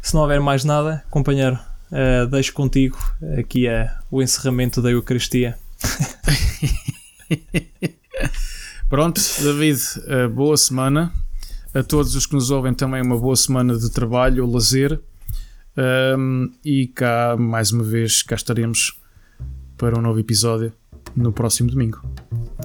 [0.00, 1.58] se não houver mais nada, companheiro,
[1.90, 2.98] uh, deixo contigo
[3.38, 5.56] aqui uh, o encerramento da Eucaristia.
[8.92, 11.10] Pronto, David, eh, boa semana.
[11.72, 15.00] A todos os que nos ouvem também uma boa semana de trabalho, lazer.
[15.76, 18.98] Um, e cá, mais uma vez, cá estaremos
[19.76, 20.72] para um novo episódio
[21.16, 22.00] no próximo domingo.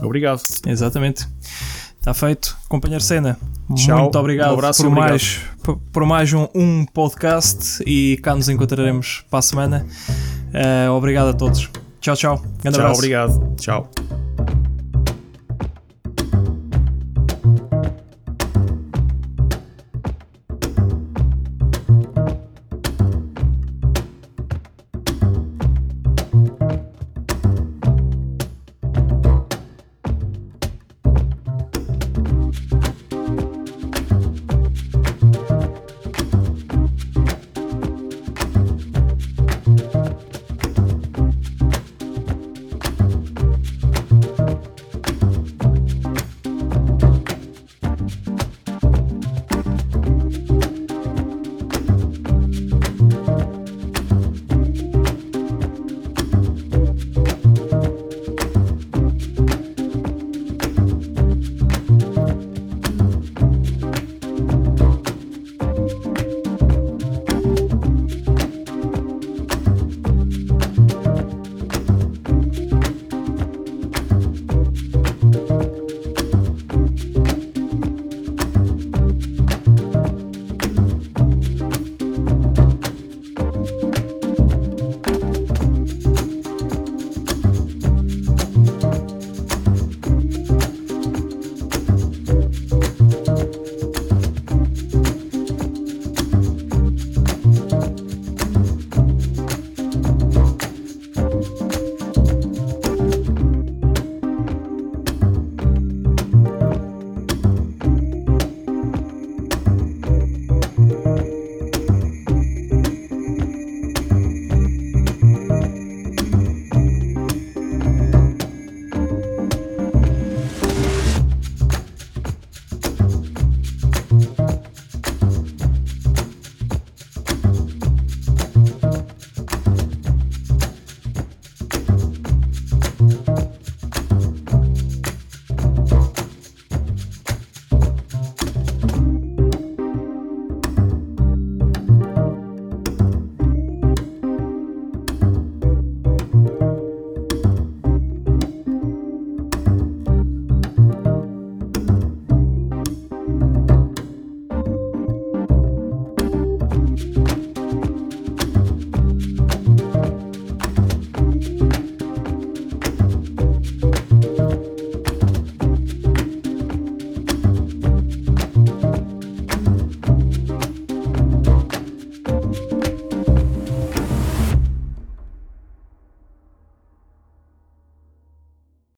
[0.01, 0.41] Obrigado.
[0.65, 1.27] Exatamente.
[1.99, 2.55] Está feito.
[2.69, 3.37] Companheiro Cena,
[3.75, 4.03] Tchau.
[4.03, 5.09] muito obrigado, Um abraço por, obrigado.
[5.09, 9.85] mais, por, por mais um, um podcast e cá nos encontraremos para a semana.
[10.53, 11.69] Eh, obrigado a todos.
[11.99, 12.37] Tchau, tchau.
[12.61, 12.99] Grande Tchau, abraço.
[12.99, 13.55] obrigado.
[13.57, 13.91] Tchau.